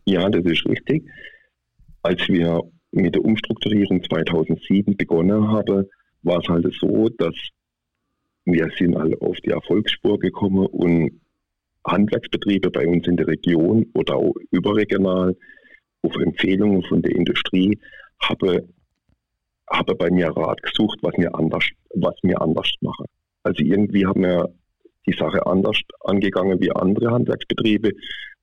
Ja, 0.06 0.30
das 0.30 0.44
ist 0.46 0.66
richtig. 0.68 1.04
Als 2.02 2.28
wir 2.28 2.62
mit 2.92 3.16
der 3.16 3.24
Umstrukturierung 3.24 4.04
2007 4.04 4.98
begonnen 4.98 5.48
haben, 5.48 5.86
war 6.24 6.40
es 6.40 6.48
halt 6.48 6.74
so, 6.80 7.10
dass 7.10 7.36
wir 8.46 8.70
sind 8.78 8.96
alle 8.98 9.20
auf 9.22 9.38
die 9.46 9.52
Erfolgsspur 9.52 10.20
gekommen 10.20 10.66
und 10.68 11.22
Handwerksbetriebe 11.86 12.70
bei 12.72 12.88
uns 12.88 13.08
in 13.08 13.18
der 13.18 13.28
Region 13.28 13.86
oder 13.94 14.16
auch 14.16 14.34
überregional 14.52 15.36
auf 16.02 16.16
Empfehlungen 16.16 16.84
von 16.84 17.02
der 17.02 17.16
Industrie 17.16 17.78
habe, 18.22 18.68
habe 19.70 19.96
bei 19.96 20.10
mir 20.10 20.30
Rat 20.30 20.62
gesucht, 20.64 21.00
was 21.02 21.16
mir 21.18 21.34
anders, 21.36 21.66
was 21.96 22.16
mir 22.24 22.42
anders 22.42 22.72
mache. 22.82 23.06
Also 23.44 23.64
irgendwie 23.64 24.06
haben 24.06 24.24
wir 24.24 24.50
die 25.10 25.18
Sache 25.18 25.46
anders 25.46 25.80
angegangen 26.02 26.60
wie 26.60 26.72
andere 26.72 27.12
Handwerksbetriebe 27.12 27.92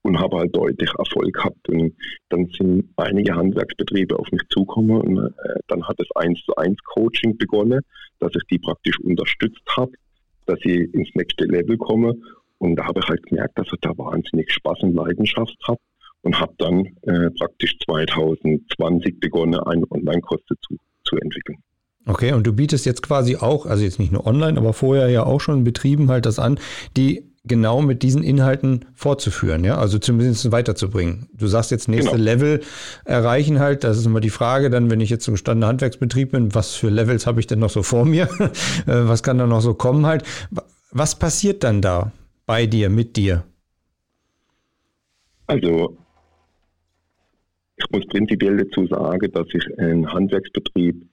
und 0.03 0.19
habe 0.19 0.39
halt 0.39 0.55
deutlich 0.55 0.91
Erfolg 0.99 1.35
gehabt. 1.35 1.69
Und 1.69 1.95
dann 2.29 2.47
sind 2.47 2.91
einige 2.97 3.35
Handwerksbetriebe 3.35 4.19
auf 4.19 4.31
mich 4.33 4.43
zugekommen 4.51 5.01
und 5.01 5.19
äh, 5.19 5.61
dann 5.69 5.87
hat 5.87 5.99
das 5.99 6.09
1 6.15 6.41
zu 6.45 6.55
1 6.57 6.77
Coaching 6.95 7.37
begonnen, 7.37 7.81
dass 8.21 8.33
ich 8.35 8.43
die 8.51 8.59
praktisch 8.59 8.99
unterstützt 9.01 9.67
habe, 9.77 9.93
dass 10.47 10.59
sie 10.61 10.85
ins 10.93 11.11
nächste 11.15 11.45
Level 11.45 11.77
kommen 11.77 12.23
und 12.59 12.77
da 12.77 12.87
habe 12.87 13.01
ich 13.01 13.09
halt 13.09 13.23
gemerkt, 13.27 13.59
dass 13.59 13.69
ich 13.73 13.81
da 13.81 13.91
wahnsinnig 13.97 14.51
Spaß 14.51 14.81
und 14.83 14.95
Leidenschaft 14.95 15.57
habe 15.67 15.81
und 16.23 16.39
habe 16.41 16.55
dann 16.59 16.87
äh, 17.03 17.31
praktisch 17.39 17.77
2020 17.85 19.21
begonnen, 19.21 19.61
einen 19.61 19.85
Online-Kurs 19.91 20.41
dazu 20.49 20.77
zu 21.05 21.17
entwickeln. 21.17 21.59
Okay, 22.07 22.33
und 22.33 22.47
du 22.47 22.53
bietest 22.53 22.87
jetzt 22.87 23.03
quasi 23.03 23.37
auch, 23.37 23.67
also 23.67 23.83
jetzt 23.83 23.99
nicht 23.99 24.13
nur 24.13 24.27
online, 24.27 24.59
aber 24.59 24.73
vorher 24.73 25.09
ja 25.09 25.25
auch 25.25 25.41
schon 25.41 25.65
Betrieben 25.65 26.09
halt 26.09 26.25
das 26.25 26.39
an, 26.39 26.59
die 26.97 27.25
genau 27.47 27.83
mit 27.83 28.03
diesen 28.03 28.23
Inhalten 28.23 28.85
fortzuführen, 28.95 29.65
ja, 29.65 29.79
also 29.79 29.99
zumindest 29.99 30.51
weiterzubringen. 30.53 31.29
Du 31.33 31.47
sagst 31.47 31.71
jetzt 31.71 31.89
nächste 31.89 32.13
genau. 32.13 32.23
Level 32.23 32.61
erreichen 33.05 33.61
halt, 33.61 33.85
das 33.85 33.99
ist 33.99 34.07
immer 34.07 34.21
die 34.21 34.31
Frage, 34.31 34.71
dann, 34.71 34.91
wenn 34.91 35.01
ich 35.01 35.11
jetzt 35.11 35.25
zum 35.25 35.35
gestandener 35.35 35.69
Handwerksbetrieb 35.69 36.33
bin, 36.33 36.55
was 36.55 36.75
für 36.75 36.91
Levels 36.91 37.27
habe 37.27 37.41
ich 37.41 37.47
denn 37.47 37.59
noch 37.59 37.71
so 37.71 37.83
vor 37.83 38.05
mir? 38.05 38.29
Äh, 38.87 39.09
was 39.09 39.23
kann 39.23 39.39
da 39.39 39.47
noch 39.47 39.61
so 39.61 39.75
kommen 39.75 40.07
halt? 40.07 40.23
Was 40.91 41.19
passiert 41.19 41.65
dann 41.65 41.83
da 41.83 42.13
bei 42.47 42.67
dir, 42.67 42.89
mit 42.89 43.17
dir? 43.17 43.45
Also 45.47 45.97
ich 47.77 47.85
muss 47.91 48.07
prinzipiell 48.07 48.57
dazu 48.57 48.87
sagen, 48.87 49.31
dass 49.33 49.47
ich 49.53 49.79
ein 49.79 50.11
Handwerksbetrieb, 50.13 51.05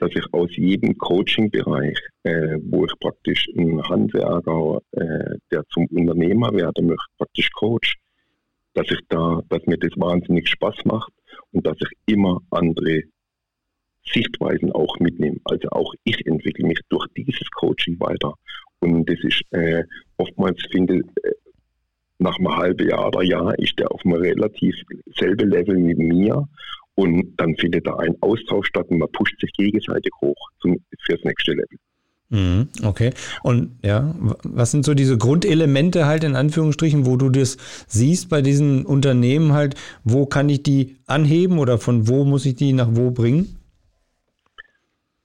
dass 0.00 0.10
ich 0.14 0.24
aus 0.32 0.50
jedem 0.56 0.96
Coaching-Bereich, 0.96 1.98
äh, 2.22 2.56
wo 2.62 2.86
ich 2.86 2.92
praktisch 3.00 3.46
einen 3.56 3.82
Handwerker, 3.86 4.80
äh, 4.92 5.36
der 5.50 5.62
zum 5.68 5.86
Unternehmer 5.86 6.52
werden 6.52 6.86
möchte, 6.86 7.06
praktisch 7.18 7.50
coach, 7.52 7.96
dass 8.74 8.90
ich 8.90 9.00
da, 9.08 9.42
dass 9.50 9.64
mir 9.66 9.76
das 9.78 9.92
wahnsinnig 9.96 10.48
Spaß 10.48 10.76
macht 10.84 11.12
und 11.52 11.66
dass 11.66 11.76
ich 11.80 12.14
immer 12.14 12.40
andere 12.50 13.02
Sichtweisen 14.06 14.72
auch 14.72 14.98
mitnehme. 14.98 15.38
Also 15.44 15.68
auch 15.70 15.92
ich 16.04 16.26
entwickle 16.26 16.66
mich 16.66 16.80
durch 16.88 17.06
dieses 17.16 17.48
Coaching 17.50 18.00
weiter. 18.00 18.32
Und 18.80 19.08
das 19.08 19.18
ist 19.22 19.42
äh, 19.50 19.84
oftmals 20.16 20.62
finde 20.70 21.02
äh, 21.22 21.32
nach 22.18 22.38
einem 22.38 22.56
halben 22.56 22.88
Jahr 22.88 23.08
oder 23.08 23.22
Jahr 23.22 23.58
ist 23.58 23.78
der 23.78 23.90
auf 23.92 24.00
einem 24.04 24.14
relativ 24.14 24.74
selben 25.16 25.50
Level 25.50 25.76
wie 25.76 25.94
mir 25.94 26.48
und 27.00 27.32
dann 27.38 27.56
findet 27.56 27.86
da 27.86 27.96
ein 27.96 28.14
Austausch 28.20 28.68
statt 28.68 28.86
und 28.90 28.98
man 28.98 29.10
pusht 29.12 29.40
sich 29.40 29.50
gegenseitig 29.54 30.12
hoch 30.20 30.36
zum, 30.60 30.76
fürs 31.06 31.24
nächste 31.24 31.52
Level. 31.52 31.78
Mhm, 32.28 32.68
okay. 32.84 33.10
Und 33.42 33.78
ja, 33.82 34.14
was 34.44 34.70
sind 34.70 34.84
so 34.84 34.92
diese 34.92 35.16
Grundelemente 35.16 36.04
halt 36.04 36.24
in 36.24 36.36
Anführungsstrichen, 36.36 37.06
wo 37.06 37.16
du 37.16 37.30
das 37.30 37.56
siehst 37.88 38.28
bei 38.28 38.42
diesen 38.42 38.84
Unternehmen 38.84 39.54
halt, 39.54 39.76
wo 40.04 40.26
kann 40.26 40.50
ich 40.50 40.62
die 40.62 40.98
anheben 41.06 41.58
oder 41.58 41.78
von 41.78 42.06
wo 42.06 42.24
muss 42.24 42.44
ich 42.44 42.54
die 42.54 42.74
nach 42.74 42.90
wo 42.90 43.10
bringen? 43.10 43.56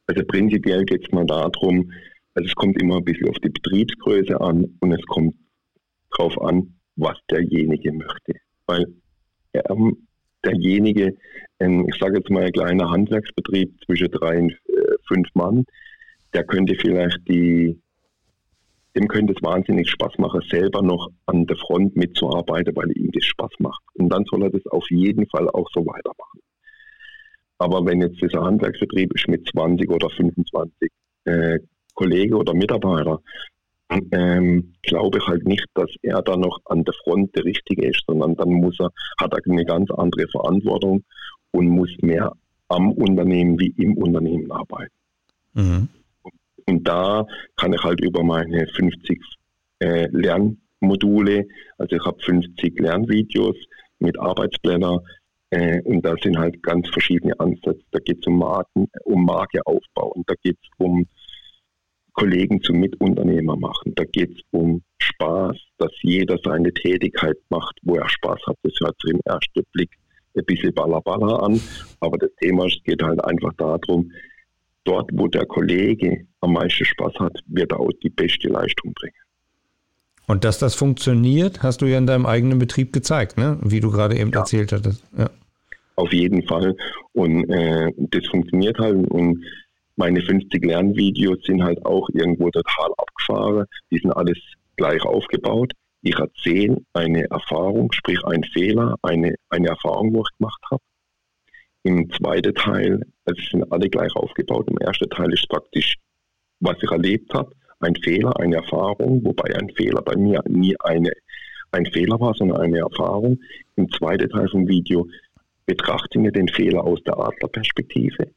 Also 0.07 0.23
prinzipiell 0.25 0.85
geht 0.85 1.05
es 1.05 1.11
mal 1.11 1.25
darum, 1.25 1.91
also 2.35 2.47
es 2.47 2.55
kommt 2.55 2.81
immer 2.81 2.97
ein 2.97 3.03
bisschen 3.03 3.27
auf 3.27 3.37
die 3.43 3.49
Betriebsgröße 3.49 4.39
an 4.39 4.65
und 4.79 4.91
es 4.93 5.05
kommt 5.07 5.35
darauf 6.11 6.41
an, 6.41 6.73
was 6.95 7.17
derjenige 7.29 7.91
möchte. 7.91 8.33
Weil 8.65 8.85
ähm, 9.53 10.04
derjenige, 10.45 11.15
ich 11.59 11.95
sage 11.99 12.17
jetzt 12.17 12.29
mal 12.29 12.43
ein 12.43 12.51
kleiner 12.51 12.89
Handwerksbetrieb 12.89 13.73
zwischen 13.85 14.11
drei 14.11 14.39
und 14.39 14.51
äh, 14.51 14.95
fünf 15.07 15.27
Mann, 15.33 15.65
der 16.33 16.43
könnte 16.43 16.75
vielleicht 16.75 17.19
die, 17.27 17.79
dem 18.95 19.07
könnte 19.07 19.33
es 19.33 19.41
wahnsinnig 19.41 19.89
Spaß 19.89 20.17
machen, 20.17 20.41
selber 20.49 20.81
noch 20.81 21.09
an 21.25 21.45
der 21.45 21.57
Front 21.57 21.95
mitzuarbeiten, 21.95 22.75
weil 22.75 22.91
ihm 22.97 23.11
das 23.11 23.25
Spaß 23.25 23.51
macht. 23.59 23.81
Und 23.95 24.09
dann 24.09 24.25
soll 24.25 24.43
er 24.43 24.49
das 24.49 24.65
auf 24.67 24.89
jeden 24.89 25.27
Fall 25.27 25.49
auch 25.49 25.69
so 25.73 25.85
weitermachen. 25.85 26.41
Aber 27.57 27.85
wenn 27.85 28.01
jetzt 28.01 28.21
dieser 28.21 28.43
Handwerksbetrieb 28.43 29.13
ist 29.15 29.27
mit 29.29 29.47
20 29.47 29.89
oder 29.89 30.09
25 30.09 30.91
äh, 31.25 31.59
Kollegen 31.93 32.33
oder 32.33 32.53
Mitarbeiter, 32.53 33.21
ähm, 33.89 34.73
glaube 34.83 35.19
ich 35.19 35.27
halt 35.27 35.45
nicht, 35.45 35.65
dass 35.73 35.89
er 36.01 36.21
da 36.21 36.35
noch 36.35 36.59
an 36.65 36.83
der 36.83 36.93
Front 37.03 37.35
der 37.35 37.45
Richtige 37.45 37.87
ist, 37.87 38.03
sondern 38.07 38.35
dann 38.35 38.49
muss 38.49 38.79
er, 38.79 38.91
hat 39.19 39.33
er 39.33 39.39
eine 39.51 39.65
ganz 39.65 39.89
andere 39.91 40.27
Verantwortung 40.27 41.03
und 41.51 41.67
muss 41.67 41.89
mehr 42.01 42.31
am 42.67 42.91
Unternehmen 42.91 43.59
wie 43.59 43.73
im 43.77 43.95
Unternehmen 43.97 44.51
arbeiten. 44.51 44.93
Mhm. 45.53 45.87
Und 46.67 46.87
da 46.87 47.25
kann 47.57 47.73
ich 47.73 47.83
halt 47.83 48.01
über 48.01 48.23
meine 48.23 48.67
50 48.67 49.21
äh, 49.79 50.07
Lernmodule, 50.11 51.45
also 51.77 51.95
ich 51.95 52.05
habe 52.05 52.17
50 52.21 52.79
Lernvideos 52.79 53.55
mit 53.99 54.19
Arbeitsblättern 54.19 54.99
äh, 55.51 55.81
und 55.83 56.03
da 56.03 56.15
sind 56.21 56.37
halt 56.37 56.61
ganz 56.63 56.89
verschiedene 56.89 57.39
Ansätze. 57.39 57.83
Da 57.91 57.99
geht 57.99 58.19
es 58.19 58.27
um 58.27 58.39
Marken, 58.39 58.89
um 59.03 59.25
Markeaufbau 59.25 60.11
und 60.13 60.27
da 60.29 60.33
geht 60.41 60.57
es 60.61 60.69
um 60.77 61.05
Kollegen 62.15 62.61
zum 62.61 62.79
Mitunternehmer 62.79 63.55
machen. 63.55 63.93
Da 63.95 64.03
geht 64.05 64.31
es 64.31 64.41
um 64.51 64.81
Spaß, 64.99 65.57
dass 65.77 65.91
jeder 66.01 66.37
seine 66.43 66.73
Tätigkeit 66.73 67.37
macht, 67.49 67.77
wo 67.83 67.95
er 67.95 68.09
Spaß 68.09 68.39
hat. 68.47 68.57
Das 68.63 68.73
hört 68.81 68.95
sich 69.01 69.13
im 69.13 69.21
ersten 69.25 69.63
Blick 69.73 69.91
ein 70.35 70.45
bisschen 70.45 70.73
ballerballer 70.73 71.43
an, 71.43 71.61
aber 71.99 72.17
das 72.17 72.29
Thema 72.41 72.67
geht 72.83 73.01
halt 73.01 73.23
einfach 73.23 73.53
darum, 73.57 74.11
dort, 74.83 75.09
wo 75.13 75.27
der 75.27 75.45
Kollege 75.45 76.25
am 76.41 76.53
meisten 76.53 76.85
Spaß 76.85 77.13
hat, 77.19 77.39
wird 77.47 77.71
er 77.71 77.79
auch 77.79 77.91
die 78.03 78.09
beste 78.09 78.49
Leistung 78.49 78.93
bringen. 78.93 79.15
Und 80.27 80.43
dass 80.43 80.57
das 80.57 80.75
funktioniert, 80.75 81.63
hast 81.63 81.81
du 81.81 81.85
ja 81.85 81.97
in 81.97 82.07
deinem 82.07 82.25
eigenen 82.25 82.59
Betrieb 82.59 82.93
gezeigt, 82.93 83.37
ne? 83.37 83.59
wie 83.61 83.79
du 83.79 83.91
gerade 83.91 84.17
eben 84.17 84.31
ja. 84.31 84.39
erzählt 84.39 84.71
hattest. 84.71 85.03
Ja. 85.17 85.29
Auf 85.97 86.11
jeden 86.11 86.43
Fall. 86.47 86.75
Und 87.13 87.49
äh, 87.49 87.91
das 87.97 88.25
funktioniert 88.27 88.77
halt. 88.79 89.09
Und 89.11 89.43
meine 89.97 90.21
50 90.21 90.63
Lernvideos 90.63 91.43
sind 91.43 91.63
halt 91.63 91.85
auch 91.85 92.09
irgendwo 92.13 92.49
total 92.49 92.89
abgefahren. 92.97 93.65
Die 93.91 93.99
sind 93.99 94.11
alles 94.11 94.37
gleich 94.75 95.01
aufgebaut. 95.03 95.71
Ich 96.01 96.17
erzähle 96.19 96.77
eine 96.93 97.29
Erfahrung, 97.31 97.91
sprich 97.91 98.23
ein 98.25 98.43
Fehler, 98.43 98.95
eine, 99.01 99.35
eine 99.49 99.69
Erfahrung, 99.69 100.13
wo 100.13 100.21
ich 100.21 100.37
gemacht 100.37 100.61
habe. 100.69 100.83
Im 101.83 102.09
zweiten 102.11 102.53
Teil, 102.53 103.01
also 103.25 103.41
sind 103.41 103.71
alle 103.71 103.89
gleich 103.89 104.13
aufgebaut. 104.15 104.67
Im 104.69 104.77
ersten 104.77 105.09
Teil 105.09 105.31
ist 105.33 105.47
praktisch, 105.47 105.95
was 106.59 106.77
ich 106.81 106.91
erlebt 106.91 107.33
habe, 107.33 107.51
ein 107.79 107.95
Fehler, 107.95 108.37
eine 108.39 108.57
Erfahrung, 108.57 109.23
wobei 109.23 109.55
ein 109.55 109.69
Fehler 109.75 110.01
bei 110.01 110.15
mir 110.15 110.41
nie 110.47 110.75
eine, 110.81 111.11
ein 111.71 111.85
Fehler 111.87 112.19
war, 112.19 112.33
sondern 112.33 112.61
eine 112.61 112.79
Erfahrung. 112.79 113.39
Im 113.75 113.89
zweiten 113.91 114.29
Teil 114.29 114.49
vom 114.49 114.67
Video 114.67 115.07
betrachte 115.65 116.19
ich 116.19 116.31
den 116.33 116.47
Fehler 116.49 116.83
aus 116.83 117.01
der 117.03 117.17
Adlerperspektive 117.17 118.31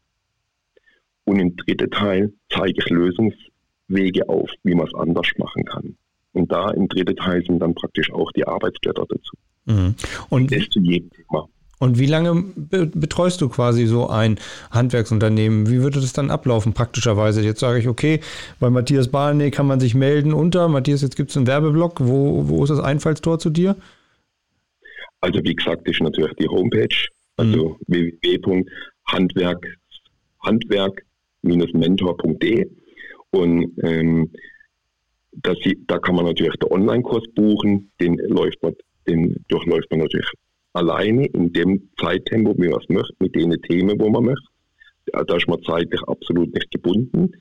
und 1.29 1.39
im 1.41 1.55
dritten 1.57 1.91
Teil 1.91 2.33
zeige 2.51 2.75
ich 2.79 2.89
Lösungswege 2.89 4.29
auf, 4.29 4.51
wie 4.65 4.75
man 4.75 4.87
es 4.87 4.95
anders 4.95 5.27
machen 5.37 5.65
kann. 5.67 5.97
Und 6.33 6.51
da 6.51 6.71
im 6.71 6.89
dritten 6.89 7.17
Teil 7.17 7.45
sind 7.45 7.59
dann 7.61 7.75
praktisch 7.75 8.11
auch 8.13 8.33
die 8.33 8.47
Arbeitsblätter 8.47 9.05
dazu. 9.07 9.37
Mhm. 9.67 9.95
Und 10.31 10.51
das 10.51 10.69
zu 10.71 10.81
jedem 10.81 11.11
Thema. 11.11 11.47
Und 11.81 11.99
wie 11.99 12.07
lange 12.07 12.45
betreust 12.55 13.41
du 13.41 13.49
quasi 13.51 13.87
so 13.87 14.09
ein 14.09 14.41
Handwerksunternehmen? 14.71 15.69
Wie 15.69 15.83
würde 15.83 16.01
das 16.01 16.13
dann 16.13 16.31
ablaufen 16.31 16.73
praktischerweise? 16.73 17.43
Jetzt 17.43 17.61
sage 17.61 17.79
ich, 17.79 17.89
okay, 17.89 18.21
bei 18.59 18.71
Matthias 18.71 19.09
Barney 19.09 19.51
kann 19.51 19.67
man 19.67 19.79
sich 19.81 19.95
melden 19.95 20.33
unter. 20.33 20.67
Matthias, 20.69 21.03
jetzt 21.03 21.15
gibt 21.15 21.31
es 21.31 21.37
einen 21.37 21.47
Werbeblock. 21.47 22.01
Wo, 22.01 22.49
wo 22.49 22.65
ist 22.65 22.71
das 22.71 22.81
Einfallstor 22.81 23.39
zu 23.39 23.51
dir? 23.51 23.77
Also 25.21 25.41
wie 25.45 25.55
gesagt, 25.55 25.87
ist 25.87 26.01
natürlich 26.01 26.35
die 26.37 26.49
Homepage, 26.49 26.89
also 27.37 27.77
mhm. 27.87 28.13
www.handwerk 28.23 29.79
Handwerk 30.41 31.05
mentor.de 31.43 32.71
und 33.31 33.73
ähm, 33.83 34.31
das, 35.33 35.57
da 35.87 35.99
kann 35.99 36.17
man 36.17 36.25
natürlich 36.25 36.55
den 36.57 36.73
Online-Kurs 36.73 37.25
buchen, 37.35 37.91
den 38.01 38.17
läuft 38.29 38.63
man, 38.63 38.75
den 39.07 39.37
durchläuft 39.49 39.91
man 39.91 40.01
natürlich 40.01 40.31
alleine 40.73 41.27
in 41.27 41.53
dem 41.53 41.91
Zeittempo, 42.01 42.55
wie 42.57 42.69
man 42.69 42.81
es 42.81 42.89
möchte, 42.89 43.15
mit 43.21 43.35
den 43.35 43.51
Themen, 43.63 43.99
wo 44.01 44.09
man 44.09 44.25
möchte. 44.25 44.47
Da 45.13 45.37
ist 45.37 45.49
man 45.49 45.63
zeitlich 45.63 46.01
absolut 46.07 46.53
nicht 46.53 46.71
gebunden. 46.71 47.33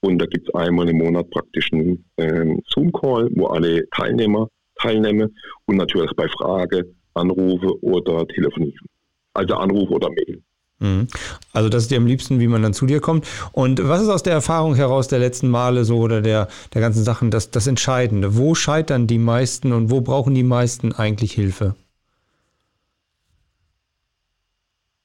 Und 0.00 0.18
da 0.18 0.26
gibt 0.26 0.48
es 0.48 0.54
einmal 0.54 0.88
im 0.88 0.98
Monat 0.98 1.28
praktisch 1.30 1.72
einen 1.72 2.04
ähm, 2.16 2.60
Zoom-Call, 2.68 3.30
wo 3.34 3.46
alle 3.46 3.88
Teilnehmer 3.90 4.48
teilnehmen 4.76 5.36
und 5.66 5.76
natürlich 5.76 6.10
bei 6.16 6.26
Frage 6.28 6.94
Anrufe 7.14 7.82
oder 7.82 8.26
telefonieren. 8.28 8.86
Also 9.34 9.54
Anruf 9.54 9.90
oder 9.90 10.08
Mail. 10.10 10.42
Mhm. 10.80 11.08
Also 11.52 11.68
das 11.68 11.84
ist 11.84 11.90
dir 11.90 11.98
am 11.98 12.06
liebsten, 12.06 12.40
wie 12.40 12.48
man 12.48 12.62
dann 12.62 12.74
zu 12.74 12.86
dir 12.86 13.00
kommt. 13.00 13.26
Und 13.52 13.86
was 13.86 14.02
ist 14.02 14.08
aus 14.08 14.22
der 14.22 14.32
Erfahrung 14.32 14.74
heraus 14.74 15.08
der 15.08 15.18
letzten 15.18 15.48
Male 15.48 15.84
so 15.84 15.98
oder 15.98 16.22
der, 16.22 16.48
der 16.74 16.80
ganzen 16.80 17.04
Sachen 17.04 17.30
das, 17.30 17.50
das 17.50 17.66
Entscheidende? 17.66 18.36
Wo 18.36 18.54
scheitern 18.54 19.06
die 19.06 19.18
meisten 19.18 19.72
und 19.72 19.90
wo 19.90 20.00
brauchen 20.00 20.34
die 20.34 20.42
meisten 20.42 20.92
eigentlich 20.92 21.32
Hilfe? 21.32 21.76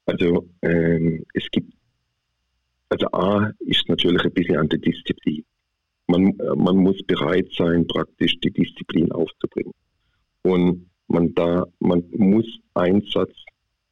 Also 0.06 0.48
ähm, 0.62 1.26
es 1.34 1.46
gibt, 1.52 1.74
also 2.90 3.08
A 3.12 3.52
ist 3.60 3.90
natürlich 3.90 4.24
ein 4.24 4.34
bisschen 4.34 4.58
an 4.58 4.70
der 4.70 4.80
Disziplin. 4.80 5.44
Man, 6.08 6.38
man 6.56 6.78
muss 6.78 7.02
bereit 7.08 7.48
sein, 7.58 7.86
praktisch 7.88 8.40
die 8.40 8.52
Disziplin 8.52 9.12
aufzubringen. 9.12 9.74
Und 10.44 10.90
man 11.08 11.34
da, 11.34 11.66
man 11.80 12.04
muss 12.12 12.46
Einsatz 12.76 13.34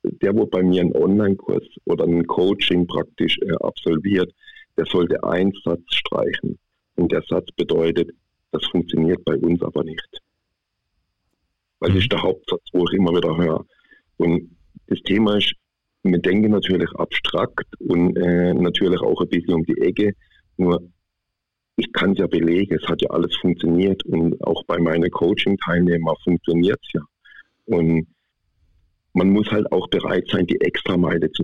der, 0.03 0.35
wo 0.35 0.45
bei 0.45 0.61
mir 0.61 0.81
einen 0.81 0.95
Online-Kurs 0.95 1.63
oder 1.85 2.05
ein 2.05 2.25
Coaching 2.27 2.85
praktisch 2.87 3.37
äh, 3.39 3.53
absolviert, 3.61 4.33
der 4.77 4.85
sollte 4.85 5.23
einen 5.23 5.53
Satz 5.63 5.81
streichen. 5.87 6.57
Und 6.95 7.11
der 7.11 7.23
Satz 7.23 7.47
bedeutet, 7.55 8.11
das 8.51 8.65
funktioniert 8.67 9.23
bei 9.25 9.35
uns 9.37 9.61
aber 9.61 9.83
nicht. 9.83 10.21
Weil 11.79 11.91
das 11.91 11.99
ist 11.99 12.11
der 12.11 12.21
Hauptsatz, 12.21 12.61
wo 12.71 12.85
ich 12.85 12.93
immer 12.93 13.11
wieder 13.11 13.35
höre. 13.35 13.65
Und 14.17 14.55
das 14.87 14.99
Thema 15.01 15.37
ist, 15.37 15.53
wir 16.03 16.19
denken 16.19 16.51
natürlich 16.51 16.89
abstrakt 16.95 17.67
und 17.79 18.17
äh, 18.17 18.53
natürlich 18.53 18.99
auch 18.99 19.21
ein 19.21 19.29
bisschen 19.29 19.53
um 19.53 19.63
die 19.63 19.81
Ecke. 19.81 20.13
Nur 20.57 20.81
ich 21.77 21.91
kann 21.93 22.11
es 22.11 22.19
ja 22.19 22.27
belegen, 22.27 22.75
es 22.75 22.87
hat 22.87 23.01
ja 23.01 23.09
alles 23.09 23.35
funktioniert 23.37 24.05
und 24.05 24.41
auch 24.43 24.63
bei 24.65 24.77
meinen 24.77 25.09
Coaching-Teilnehmern 25.09 26.15
funktioniert 26.23 26.79
es 26.83 26.93
ja. 26.93 27.01
Und 27.65 28.07
man 29.13 29.29
muss 29.29 29.47
halt 29.51 29.71
auch 29.71 29.87
bereit 29.89 30.27
sein, 30.31 30.45
die 30.47 30.59
Extrameile 30.61 31.31
zu, 31.31 31.43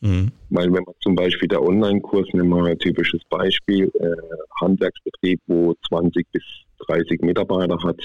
Mhm. 0.00 0.30
Weil 0.50 0.72
wenn 0.72 0.84
man 0.84 0.94
zum 1.00 1.14
Beispiel 1.14 1.48
der 1.48 1.62
Online-Kurs, 1.62 2.28
nehmen 2.32 2.50
wir 2.50 2.64
ein 2.64 2.78
typisches 2.78 3.20
Beispiel, 3.28 3.90
äh, 3.94 4.16
Handwerksbetrieb, 4.60 5.40
wo 5.46 5.74
20 5.88 6.26
bis 6.30 6.42
30 6.86 7.20
Mitarbeiter 7.22 7.78
hat 7.82 8.04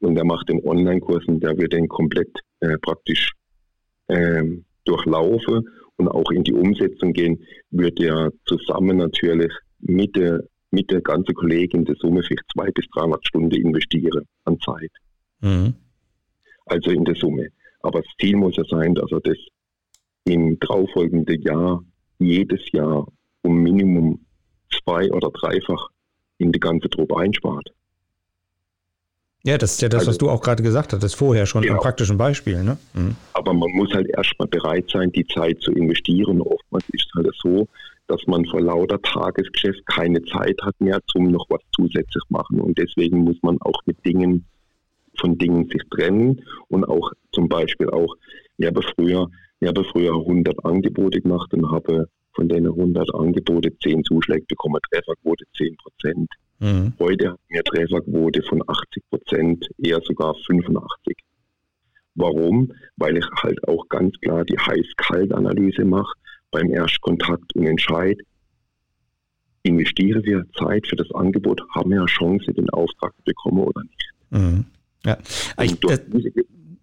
und 0.00 0.14
der 0.14 0.24
macht 0.24 0.48
den 0.48 0.62
Online-Kurs 0.64 1.24
und 1.26 1.40
der 1.40 1.56
wird 1.56 1.72
den 1.72 1.88
komplett 1.88 2.28
äh, 2.60 2.76
praktisch 2.78 3.32
äh, 4.08 4.42
durchlaufen 4.84 5.68
und 5.96 6.08
auch 6.08 6.30
in 6.30 6.44
die 6.44 6.52
Umsetzung 6.52 7.12
gehen, 7.14 7.42
wird 7.70 7.98
er 8.00 8.30
zusammen 8.44 8.98
natürlich 8.98 9.52
mit 9.80 10.14
der, 10.16 10.44
mit 10.70 10.90
der 10.90 11.00
ganzen 11.00 11.34
Kollegin 11.34 11.86
der 11.86 11.96
Summe 11.96 12.22
vielleicht 12.22 12.44
zwei 12.52 12.70
bis 12.72 12.84
300 12.94 13.26
Stunden 13.26 13.54
investieren 13.54 14.26
an 14.44 14.58
Zeit. 14.60 14.90
Mhm. 15.40 15.74
Also 16.66 16.90
in 16.90 17.04
der 17.04 17.14
Summe. 17.14 17.48
Aber 17.86 18.02
das 18.02 18.10
Ziel 18.20 18.36
muss 18.36 18.56
ja 18.56 18.64
sein, 18.68 18.94
dass 18.94 19.10
er 19.12 19.20
das 19.20 19.36
im 20.24 20.58
darauffolgenden 20.58 21.40
Jahr 21.42 21.82
jedes 22.18 22.60
Jahr 22.72 23.06
um 23.42 23.62
Minimum 23.62 24.20
zwei- 24.70 25.10
oder 25.12 25.30
dreifach 25.30 25.88
in 26.38 26.50
die 26.52 26.60
ganze 26.60 26.90
Truppe 26.90 27.16
einspart. 27.16 27.70
Ja, 29.44 29.56
das 29.56 29.74
ist 29.74 29.82
ja 29.82 29.88
das, 29.88 30.00
also, 30.00 30.10
was 30.10 30.18
du 30.18 30.28
auch 30.28 30.40
gerade 30.40 30.64
gesagt 30.64 30.92
hattest, 30.92 31.14
vorher 31.14 31.46
schon 31.46 31.62
genau. 31.62 31.74
an 31.74 31.80
praktischen 31.80 32.18
Beispielen. 32.18 32.64
Ne? 32.64 32.78
Mhm. 32.94 33.14
Aber 33.34 33.52
man 33.54 33.70
muss 33.70 33.92
halt 33.94 34.08
erstmal 34.08 34.48
bereit 34.48 34.90
sein, 34.92 35.12
die 35.12 35.24
Zeit 35.28 35.60
zu 35.60 35.70
investieren. 35.70 36.40
Oftmals 36.40 36.84
ist 36.88 37.06
es 37.06 37.14
halt 37.14 37.32
so, 37.40 37.68
dass 38.08 38.20
man 38.26 38.44
vor 38.46 38.60
lauter 38.60 39.00
Tagesgeschäft 39.00 39.86
keine 39.86 40.20
Zeit 40.24 40.60
hat 40.62 40.74
mehr, 40.80 40.98
zum 41.06 41.30
noch 41.30 41.46
was 41.48 41.60
zusätzlich 41.76 42.24
machen. 42.28 42.60
Und 42.60 42.76
deswegen 42.76 43.18
muss 43.18 43.36
man 43.42 43.56
auch 43.60 43.80
mit 43.86 44.04
Dingen, 44.04 44.44
von 45.18 45.38
Dingen 45.38 45.66
sich 45.68 45.82
trennen 45.90 46.42
und 46.68 46.84
auch 46.84 47.12
zum 47.32 47.48
Beispiel 47.48 47.90
auch, 47.90 48.14
ich 48.58 48.66
habe 48.66 48.82
früher, 48.82 49.28
ich 49.60 49.68
habe 49.68 49.84
früher 49.84 50.14
100 50.14 50.64
Angebote 50.64 51.20
gemacht 51.20 51.52
und 51.54 51.70
habe 51.70 52.08
von 52.34 52.48
den 52.48 52.66
100 52.66 53.14
Angebote 53.14 53.70
10 53.82 54.04
Zuschläge 54.04 54.44
bekommen, 54.48 54.78
Trefferquote 54.90 55.44
10 55.56 55.76
Prozent. 55.76 56.28
Mhm. 56.58 56.92
Heute 56.98 57.30
haben 57.30 57.42
wir 57.48 57.64
Trefferquote 57.64 58.42
von 58.42 58.62
80 58.66 59.02
Prozent, 59.10 59.68
eher 59.78 60.00
sogar 60.02 60.34
85. 60.46 61.16
Warum? 62.14 62.72
Weil 62.96 63.18
ich 63.18 63.26
halt 63.42 63.66
auch 63.68 63.88
ganz 63.88 64.18
klar 64.20 64.44
die 64.44 64.58
Heiß-Kalt-Analyse 64.58 65.84
mache 65.84 66.12
beim 66.50 66.70
Erstkontakt 66.70 67.54
und 67.54 67.66
entscheide, 67.66 68.22
investieren 69.62 70.24
wir 70.24 70.44
Zeit 70.56 70.86
für 70.86 70.96
das 70.96 71.10
Angebot, 71.12 71.60
haben 71.74 71.90
wir 71.90 71.98
eine 71.98 72.06
Chance, 72.06 72.52
den 72.52 72.70
Auftrag 72.70 73.14
zu 73.16 73.24
bekommen 73.24 73.58
oder 73.58 73.82
nicht. 73.82 74.12
Mhm. 74.30 74.64
Ja. 75.04 75.18
Ich, 75.62 75.78
durch, 75.80 76.00
diese, 76.06 76.30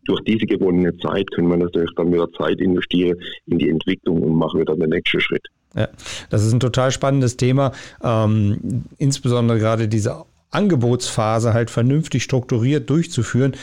durch, 0.05 0.21
diese, 0.25 0.45
gewonnene 0.45 0.95
Zeit 0.97 1.29
können 1.31 1.49
wir 1.49 1.57
natürlich 1.57 1.91
dann 1.95 2.13
wieder 2.13 2.31
Zeit 2.33 2.59
investieren 2.59 3.17
in 3.47 3.57
die 3.57 3.69
Entwicklung 3.69 4.21
und 4.21 4.35
machen 4.35 4.61
wieder 4.61 4.75
den 4.75 4.89
nächsten 4.89 5.19
Schritt. 5.19 5.45
Ja, 5.75 5.89
das 6.29 6.45
ist 6.45 6.53
ein 6.53 6.59
total 6.59 6.91
spannendes 6.91 7.37
Thema. 7.37 7.71
Ähm, 8.03 8.85
insbesondere 8.97 9.59
gerade 9.59 9.87
diese 9.87 10.23
Angebotsphase 10.51 11.53
halt 11.53 11.71
vernünftig 11.71 12.23
strukturiert 12.23 12.89
durchzuführen. 12.89 13.55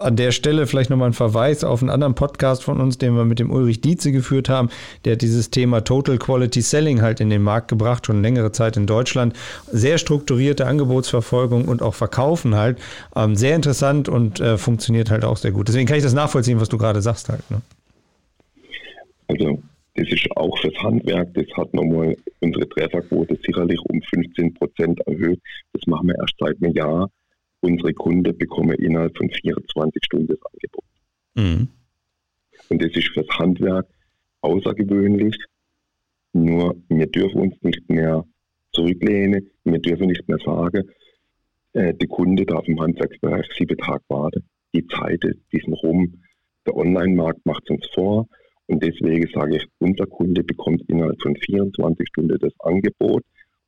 An 0.00 0.16
der 0.16 0.32
Stelle 0.32 0.66
vielleicht 0.66 0.88
nochmal 0.88 1.10
ein 1.10 1.12
Verweis 1.12 1.62
auf 1.62 1.82
einen 1.82 1.90
anderen 1.90 2.14
Podcast 2.14 2.64
von 2.64 2.80
uns, 2.80 2.96
den 2.96 3.14
wir 3.16 3.26
mit 3.26 3.38
dem 3.38 3.50
Ulrich 3.50 3.82
Dietze 3.82 4.12
geführt 4.12 4.48
haben. 4.48 4.70
Der 5.04 5.12
hat 5.12 5.20
dieses 5.20 5.50
Thema 5.50 5.82
Total 5.82 6.16
Quality 6.16 6.62
Selling 6.62 7.02
halt 7.02 7.20
in 7.20 7.28
den 7.28 7.42
Markt 7.42 7.68
gebracht, 7.68 8.06
schon 8.06 8.22
längere 8.22 8.50
Zeit 8.50 8.78
in 8.78 8.86
Deutschland. 8.86 9.36
Sehr 9.66 9.98
strukturierte 9.98 10.66
Angebotsverfolgung 10.66 11.66
und 11.66 11.82
auch 11.82 11.94
Verkaufen 11.94 12.54
halt. 12.54 12.78
Ähm, 13.14 13.36
sehr 13.36 13.54
interessant 13.54 14.08
und 14.08 14.40
äh, 14.40 14.56
funktioniert 14.56 15.10
halt 15.10 15.22
auch 15.22 15.36
sehr 15.36 15.52
gut. 15.52 15.68
Deswegen 15.68 15.86
kann 15.86 15.98
ich 15.98 16.02
das 16.02 16.14
nachvollziehen, 16.14 16.58
was 16.58 16.70
du 16.70 16.78
gerade 16.78 17.02
sagst 17.02 17.28
halt. 17.28 17.42
Ne? 17.50 17.60
Also 19.28 19.62
das 19.96 20.08
ist 20.08 20.28
auch 20.34 20.56
fürs 20.60 20.76
Handwerk, 20.82 21.34
das 21.34 21.46
hat 21.58 21.74
nochmal 21.74 22.16
unsere 22.40 22.66
Trefferquote 22.70 23.38
sicherlich 23.44 23.78
um 23.90 24.00
15 24.00 24.54
Prozent 24.54 25.00
erhöht. 25.06 25.40
Das 25.74 25.86
machen 25.86 26.08
wir 26.08 26.16
erst 26.18 26.36
seit 26.38 26.56
einem 26.62 26.74
Jahr. 26.74 27.10
Unsere 27.60 27.92
Kunden 27.92 28.36
bekommen 28.36 28.74
innerhalb 28.76 29.16
von 29.16 29.30
24 29.30 30.04
Stunden 30.04 30.28
das 30.28 30.38
Angebot. 30.52 30.84
Mhm. 31.34 31.68
Und 32.68 32.82
das 32.82 32.92
ist 32.92 33.08
fürs 33.08 33.28
Handwerk 33.38 33.86
außergewöhnlich. 34.40 35.36
Nur 36.32 36.76
wir 36.88 37.06
dürfen 37.06 37.40
uns 37.40 37.54
nicht 37.62 37.88
mehr 37.88 38.24
zurücklehnen, 38.72 39.50
wir 39.64 39.78
dürfen 39.80 40.06
nicht 40.06 40.26
mehr 40.28 40.38
sagen, 40.44 40.88
äh, 41.72 41.92
der 41.94 42.08
Kunde 42.08 42.46
darf 42.46 42.66
im 42.66 42.80
Handwerksbereich 42.80 43.46
sieben 43.56 43.76
Tage 43.76 44.04
warten. 44.08 44.44
Die 44.74 44.86
Zeit, 44.86 45.22
die 45.52 45.58
sind 45.58 45.74
rum. 45.82 46.22
Der 46.66 46.76
Online-Markt 46.76 47.44
macht 47.44 47.64
es 47.64 47.70
uns 47.70 47.86
vor. 47.94 48.26
Und 48.66 48.82
deswegen 48.84 49.28
sage 49.34 49.56
ich, 49.56 49.66
unser 49.78 50.06
Kunde 50.06 50.44
bekommt 50.44 50.82
innerhalb 50.88 51.20
von 51.20 51.34
24 51.34 52.06
Stunden 52.08 52.38
das 52.38 52.52
Angebot 52.60 53.24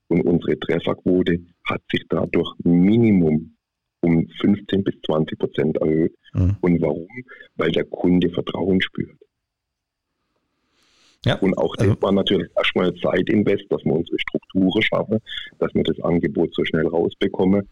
und 0.09 0.23
unsere 0.23 0.59
Trefferquote 0.61 1.41
hat 1.65 1.83
sich 1.91 2.05
dadurch 2.09 2.53
Minimum 2.63 3.57
um 4.03 4.29
15 4.41 4.85
bis 4.85 4.95
20 5.07 5.39
Prozent 5.39 5.77
erhöht. 5.79 6.15
Mhm. 6.35 6.57
Und 6.61 6.83
warum? 6.83 7.09
Weil 7.57 7.73
der 7.73 7.85
Kunde 7.85 8.29
Vertrauen 8.31 8.81
spürt. 8.81 9.19
Ja, 11.25 11.37
und 11.37 11.57
auch 11.57 11.77
das 11.77 11.89
also, 11.89 12.03
war 12.03 12.13
natürlich 12.13 12.49
erstmal 12.57 12.93
Zeitinvest, 12.97 13.65
dass 13.71 13.85
wir 13.85 13.93
unsere 13.93 14.19
Strukturen 14.19 14.83
schaffen, 14.83 15.19
dass 15.61 15.73
wir 15.73 15.85
das 15.85 16.01
Angebot 16.01 16.53
so 16.53 16.65
schnell 16.65 16.87
rausbekommen. 16.87 17.69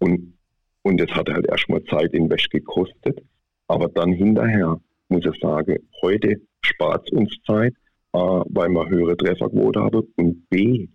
Und, 0.00 0.34
und 0.82 1.00
das 1.00 1.10
hat 1.10 1.28
halt 1.30 1.46
erstmal 1.46 1.84
Zeitinvest 1.84 2.50
gekostet. 2.50 3.22
Aber 3.68 3.88
dann 3.88 4.12
hinterher 4.12 4.80
muss 5.08 5.24
ich 5.24 5.40
sagen, 5.40 5.78
heute 6.02 6.40
spart 6.62 7.06
es 7.06 7.16
uns 7.16 7.32
Zeit, 7.46 7.74
A, 8.12 8.44
weil 8.48 8.68
wir 8.70 8.88
höhere 8.88 9.16
Trefferquote 9.16 9.80
haben 9.80 10.02
und 10.16 10.48
B, 10.50 10.88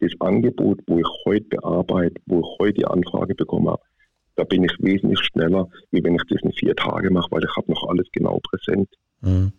das 0.00 0.12
Angebot, 0.20 0.80
wo 0.86 0.98
ich 0.98 1.08
heute 1.24 1.46
bearbeite, 1.48 2.20
wo 2.26 2.40
ich 2.40 2.58
heute 2.58 2.74
die 2.74 2.86
Anfrage 2.86 3.34
bekommen 3.34 3.68
habe, 3.68 3.82
da 4.36 4.44
bin 4.44 4.64
ich 4.64 4.72
wesentlich 4.78 5.20
schneller, 5.20 5.68
wie 5.90 6.02
wenn 6.04 6.14
ich 6.14 6.22
das 6.28 6.42
in 6.42 6.52
vier 6.52 6.76
Tage 6.76 7.10
mache, 7.10 7.30
weil 7.30 7.42
ich 7.42 7.56
habe 7.56 7.70
noch 7.70 7.88
alles 7.88 8.06
genau 8.12 8.40
präsent. 8.40 8.88
Mhm. 9.20 9.52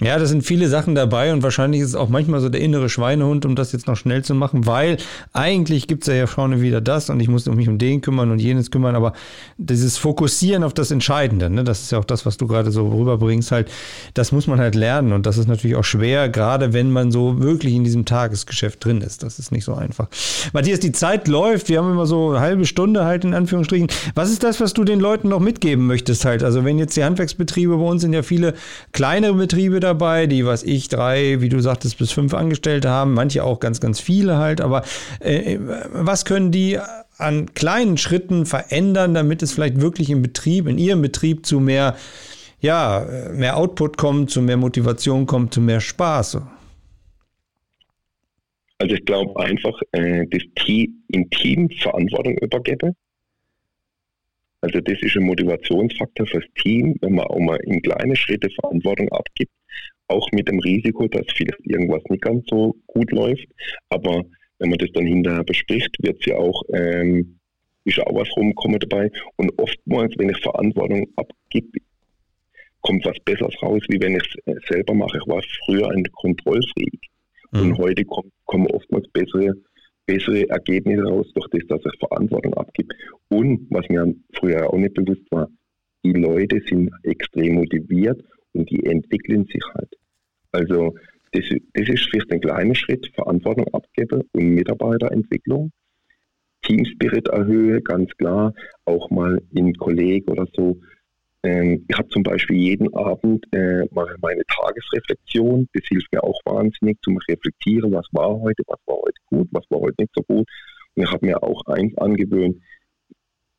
Ja, 0.00 0.18
da 0.18 0.26
sind 0.26 0.42
viele 0.42 0.68
Sachen 0.68 0.94
dabei 0.94 1.32
und 1.32 1.42
wahrscheinlich 1.42 1.80
ist 1.82 1.88
es 1.88 1.94
auch 1.94 2.08
manchmal 2.08 2.40
so 2.40 2.48
der 2.48 2.60
innere 2.60 2.88
Schweinehund, 2.88 3.46
um 3.46 3.54
das 3.54 3.72
jetzt 3.72 3.86
noch 3.86 3.96
schnell 3.96 4.24
zu 4.24 4.34
machen, 4.34 4.66
weil 4.66 4.96
eigentlich 5.32 5.86
gibt 5.86 6.02
es 6.02 6.08
ja 6.08 6.14
ja 6.14 6.26
vorne 6.26 6.60
wieder 6.60 6.80
das 6.80 7.10
und 7.10 7.20
ich 7.20 7.28
muss 7.28 7.46
mich 7.46 7.68
um 7.68 7.78
den 7.78 8.00
kümmern 8.00 8.30
und 8.30 8.38
jenes 8.38 8.70
kümmern, 8.70 8.94
aber 8.94 9.12
dieses 9.58 9.98
Fokussieren 9.98 10.64
auf 10.64 10.74
das 10.74 10.90
Entscheidende, 10.90 11.50
ne, 11.50 11.64
das 11.64 11.82
ist 11.82 11.92
ja 11.92 11.98
auch 11.98 12.04
das, 12.04 12.26
was 12.26 12.36
du 12.36 12.46
gerade 12.46 12.70
so 12.70 12.88
rüberbringst, 12.88 13.52
halt, 13.52 13.70
das 14.14 14.32
muss 14.32 14.46
man 14.46 14.58
halt 14.58 14.74
lernen 14.74 15.12
und 15.12 15.26
das 15.26 15.38
ist 15.38 15.48
natürlich 15.48 15.76
auch 15.76 15.84
schwer, 15.84 16.28
gerade 16.28 16.72
wenn 16.72 16.90
man 16.90 17.12
so 17.12 17.40
wirklich 17.40 17.74
in 17.74 17.84
diesem 17.84 18.04
Tagesgeschäft 18.04 18.84
drin 18.84 19.00
ist. 19.00 19.22
Das 19.22 19.38
ist 19.38 19.52
nicht 19.52 19.64
so 19.64 19.74
einfach. 19.74 20.08
Matthias, 20.52 20.80
die 20.80 20.92
Zeit 20.92 21.28
läuft, 21.28 21.68
wir 21.68 21.78
haben 21.78 21.90
immer 21.90 22.06
so 22.06 22.30
eine 22.30 22.40
halbe 22.40 22.66
Stunde 22.66 23.04
halt 23.04 23.24
in 23.24 23.34
Anführungsstrichen. 23.34 23.88
Was 24.14 24.30
ist 24.30 24.42
das, 24.42 24.60
was 24.60 24.72
du 24.72 24.84
den 24.84 25.00
Leuten 25.00 25.28
noch 25.28 25.40
mitgeben 25.40 25.86
möchtest 25.86 26.24
halt? 26.24 26.42
Also 26.42 26.64
wenn 26.64 26.78
jetzt 26.78 26.96
die 26.96 27.04
Handwerksbetriebe, 27.04 27.76
bei 27.76 27.84
uns 27.84 28.02
sind 28.02 28.12
ja 28.12 28.22
viele 28.22 28.54
kleinere 28.92 29.34
Betriebe 29.34 29.63
dabei, 29.68 30.26
die, 30.26 30.46
was 30.46 30.62
ich, 30.62 30.88
drei, 30.88 31.40
wie 31.40 31.48
du 31.48 31.60
sagtest, 31.60 31.98
bis 31.98 32.12
fünf 32.12 32.34
Angestellte 32.34 32.88
haben, 32.90 33.14
manche 33.14 33.44
auch 33.44 33.60
ganz, 33.60 33.80
ganz 33.80 34.00
viele 34.00 34.38
halt. 34.38 34.60
Aber 34.60 34.82
äh, 35.20 35.58
was 35.92 36.24
können 36.24 36.50
die 36.50 36.78
an 37.18 37.54
kleinen 37.54 37.96
Schritten 37.96 38.46
verändern, 38.46 39.14
damit 39.14 39.42
es 39.42 39.52
vielleicht 39.52 39.80
wirklich 39.80 40.10
im 40.10 40.22
Betrieb, 40.22 40.66
in 40.66 40.78
ihrem 40.78 41.02
Betrieb 41.02 41.46
zu 41.46 41.60
mehr, 41.60 41.96
ja, 42.60 43.06
mehr 43.32 43.56
Output 43.56 43.96
kommt, 43.96 44.30
zu 44.30 44.42
mehr 44.42 44.56
Motivation 44.56 45.26
kommt, 45.26 45.54
zu 45.54 45.60
mehr 45.60 45.80
Spaß? 45.80 46.38
Also 48.78 48.94
ich 48.96 49.04
glaube 49.04 49.38
einfach, 49.40 49.80
äh, 49.92 50.26
das 50.30 50.42
Team, 50.56 51.04
im 51.08 51.30
Team 51.30 51.70
Verantwortung 51.70 52.36
übergeben 52.38 52.96
also 54.64 54.80
das 54.80 54.98
ist 55.02 55.14
ein 55.14 55.24
Motivationsfaktor 55.24 56.26
fürs 56.26 56.46
Team, 56.62 56.96
wenn 57.02 57.16
man 57.16 57.26
auch 57.26 57.38
mal 57.38 57.58
in 57.64 57.82
kleine 57.82 58.16
Schritte 58.16 58.48
Verantwortung 58.48 59.10
abgibt, 59.10 59.52
auch 60.08 60.26
mit 60.32 60.48
dem 60.48 60.58
Risiko, 60.58 61.06
dass 61.06 61.26
vielleicht 61.36 61.60
irgendwas 61.64 62.02
nicht 62.08 62.22
ganz 62.22 62.46
so 62.48 62.74
gut 62.86 63.10
läuft. 63.12 63.46
Aber 63.90 64.22
wenn 64.58 64.70
man 64.70 64.78
das 64.78 64.90
dann 64.94 65.04
hinterher 65.04 65.44
bespricht, 65.44 65.94
wird 66.00 66.18
es 66.18 66.26
ja 66.26 66.36
auch, 66.36 66.62
ähm, 66.72 67.38
ist 67.84 68.00
auch 68.00 68.14
was 68.14 68.34
rumkommen 68.38 68.80
dabei. 68.80 69.10
Und 69.36 69.52
oftmals, 69.58 70.14
wenn 70.16 70.30
ich 70.30 70.38
Verantwortung 70.38 71.06
abgebe, 71.16 71.80
kommt 72.80 73.04
was 73.04 73.18
Besseres 73.22 73.54
raus, 73.62 73.82
wie 73.88 74.00
wenn 74.00 74.16
ich 74.16 74.22
es 74.46 74.54
äh, 74.54 74.58
selber 74.70 74.94
mache. 74.94 75.18
Ich 75.18 75.26
war 75.26 75.42
früher 75.66 75.90
ein 75.90 76.04
Kontrollfreak. 76.12 77.00
Mhm. 77.52 77.60
Und 77.60 77.78
heute 77.78 78.02
kommen 78.46 78.66
oftmals 78.68 79.06
bessere 79.12 79.52
bessere 80.06 80.48
Ergebnisse 80.48 81.04
raus, 81.04 81.26
durch 81.34 81.48
das, 81.48 81.66
dass 81.68 81.92
ich 81.92 81.98
Verantwortung 81.98 82.54
abgibt. 82.54 82.92
Und 83.28 83.66
was 83.70 83.88
mir 83.88 84.14
früher 84.34 84.72
auch 84.72 84.78
nicht 84.78 84.94
bewusst 84.94 85.30
war, 85.30 85.48
die 86.04 86.12
Leute 86.12 86.60
sind 86.68 86.90
extrem 87.02 87.54
motiviert 87.54 88.22
und 88.52 88.70
die 88.70 88.84
entwickeln 88.84 89.46
sich 89.46 89.62
halt. 89.74 89.90
Also 90.52 90.94
das, 91.32 91.44
das 91.72 91.88
ist 91.88 92.08
vielleicht 92.10 92.30
ein 92.30 92.40
kleiner 92.40 92.74
Schritt, 92.74 93.10
Verantwortung 93.14 93.66
abgeben 93.72 94.22
und 94.32 94.50
Mitarbeiterentwicklung. 94.50 95.72
Teamspirit 96.62 97.28
erhöhe, 97.28 97.80
ganz 97.82 98.10
klar, 98.16 98.54
auch 98.84 99.10
mal 99.10 99.42
in 99.52 99.74
Kollegen 99.74 100.30
oder 100.30 100.46
so 100.54 100.78
ich 101.44 101.98
habe 101.98 102.08
zum 102.08 102.22
Beispiel 102.22 102.56
jeden 102.56 102.94
Abend 102.94 103.44
äh, 103.52 103.84
meine 103.92 104.42
Tagesreflexion. 104.46 105.68
Das 105.74 105.84
hilft 105.86 106.10
mir 106.12 106.24
auch 106.24 106.40
wahnsinnig 106.46 106.98
zum 107.02 107.18
Reflektieren, 107.28 107.92
was 107.92 108.06
war 108.12 108.40
heute, 108.40 108.62
was 108.66 108.78
war 108.86 108.96
heute 108.96 109.20
gut, 109.26 109.48
was 109.50 109.64
war 109.68 109.80
heute 109.80 109.96
nicht 109.98 110.12
so 110.14 110.22
gut. 110.22 110.48
Und 110.94 111.02
ich 111.02 111.10
habe 111.10 111.26
mir 111.26 111.42
auch 111.42 111.62
eins 111.66 111.96
angewöhnt, 111.98 112.62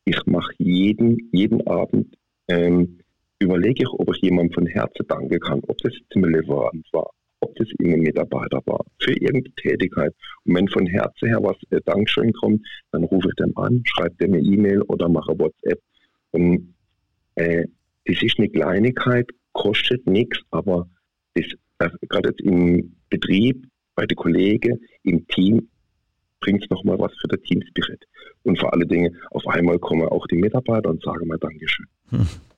ich 0.05 0.25
mache 0.25 0.53
jeden, 0.57 1.29
jeden 1.31 1.65
Abend, 1.67 2.15
ähm, 2.47 2.99
überlege 3.39 3.83
ich, 3.83 3.89
ob 3.89 4.15
ich 4.15 4.21
jemandem 4.21 4.53
von 4.53 4.65
Herzen 4.67 5.07
danken 5.07 5.39
kann, 5.39 5.61
ob 5.67 5.77
das 5.79 5.93
zum 6.11 6.25
Lieferant 6.25 6.87
war, 6.93 7.09
ob 7.41 7.55
das 7.55 7.67
irgendein 7.79 8.01
Mitarbeiter 8.01 8.61
war, 8.65 8.83
für 8.99 9.13
irgendeine 9.13 9.55
Tätigkeit. 9.55 10.13
Und 10.45 10.55
wenn 10.55 10.67
von 10.69 10.87
Herzen 10.87 11.27
her 11.27 11.39
was 11.41 11.57
äh, 11.71 11.81
Dankeschön 11.85 12.33
kommt, 12.33 12.65
dann 12.91 13.03
rufe 13.03 13.27
ich 13.29 13.35
dem 13.35 13.55
an, 13.57 13.83
schreibe 13.85 14.15
dem 14.15 14.33
eine 14.33 14.41
E-Mail 14.41 14.81
oder 14.83 15.09
mache 15.09 15.37
WhatsApp. 15.37 15.79
Und 16.31 16.73
äh, 17.35 17.65
das 18.05 18.21
ist 18.21 18.37
eine 18.37 18.49
Kleinigkeit, 18.49 19.29
kostet 19.53 20.05
nichts, 20.07 20.39
aber 20.51 20.87
das, 21.33 21.45
also 21.77 21.97
gerade 22.07 22.33
im 22.43 22.95
Betrieb, 23.09 23.65
bei 23.95 24.05
den 24.05 24.15
Kollegen, 24.15 24.79
im 25.03 25.25
Team, 25.27 25.69
bringt 26.41 26.63
es 26.63 26.69
nochmal 26.69 26.99
was 26.99 27.13
für 27.19 27.27
den 27.27 27.41
Teamspirit. 27.43 28.05
Und 28.43 28.59
vor 28.59 28.71
allen 28.73 28.87
Dingen, 28.87 29.15
auf 29.31 29.47
einmal 29.47 29.79
kommen 29.79 30.07
auch 30.07 30.27
die 30.27 30.35
Mitarbeiter 30.35 30.89
und 30.89 31.01
sagen 31.03 31.27
mal 31.27 31.37
Dankeschön. 31.39 31.85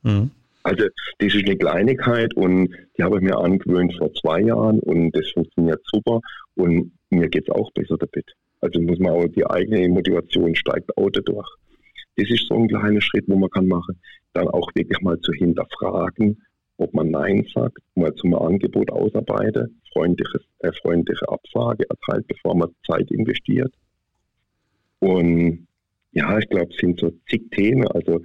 Mhm. 0.04 0.32
Also 0.64 0.86
das 1.20 1.34
ist 1.34 1.46
eine 1.46 1.56
Kleinigkeit 1.56 2.34
und 2.36 2.70
die 2.98 3.04
habe 3.04 3.18
ich 3.18 3.24
mir 3.24 3.38
angewöhnt 3.38 3.94
vor 3.98 4.14
zwei 4.16 4.42
Jahren 4.42 4.80
und 4.80 5.12
das 5.12 5.30
funktioniert 5.32 5.80
super 5.86 6.20
und 6.56 6.92
mir 7.10 7.30
geht 7.30 7.48
es 7.48 7.56
auch 7.56 7.72
besser 7.72 7.98
damit. 7.98 8.26
Also 8.60 8.82
muss 8.82 9.00
man 9.00 9.14
auch 9.14 9.28
die 9.28 9.46
eigene 9.50 9.88
Motivation 9.88 10.54
steigt 10.56 10.98
auch 10.98 11.10
dadurch. 11.10 11.48
Das 12.18 12.30
ist 12.30 12.48
so 12.48 12.56
ein 12.56 12.68
kleiner 12.68 13.00
Schritt, 13.00 13.26
wo 13.28 13.38
man 13.38 13.50
kann 13.50 13.68
machen. 13.68 13.98
Dann 14.38 14.50
auch 14.50 14.70
wirklich 14.76 15.02
mal 15.02 15.20
zu 15.22 15.32
hinterfragen, 15.34 16.40
ob 16.78 16.94
man 16.94 17.10
Nein 17.10 17.44
sagt, 17.56 17.80
mal 17.96 18.14
zum 18.14 18.36
Angebot 18.36 18.92
ausarbeitet, 18.92 19.72
freundliche, 19.92 20.40
äh, 20.60 20.72
freundliche 20.74 21.28
Absage 21.28 21.86
erteilt, 21.90 22.28
bevor 22.28 22.56
man 22.56 22.70
Zeit 22.86 23.10
investiert. 23.10 23.74
Und 25.00 25.68
ja, 26.12 26.38
ich 26.38 26.48
glaube, 26.50 26.72
es 26.72 26.78
sind 26.78 27.00
so 27.00 27.12
zig 27.28 27.50
Themen. 27.50 27.88
Also 27.88 28.22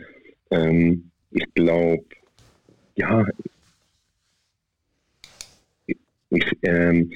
ähm, 0.50 1.10
ich 1.30 1.46
glaube, 1.54 2.04
ja, 2.96 3.24
ich, 5.86 6.46
ähm, 6.62 7.10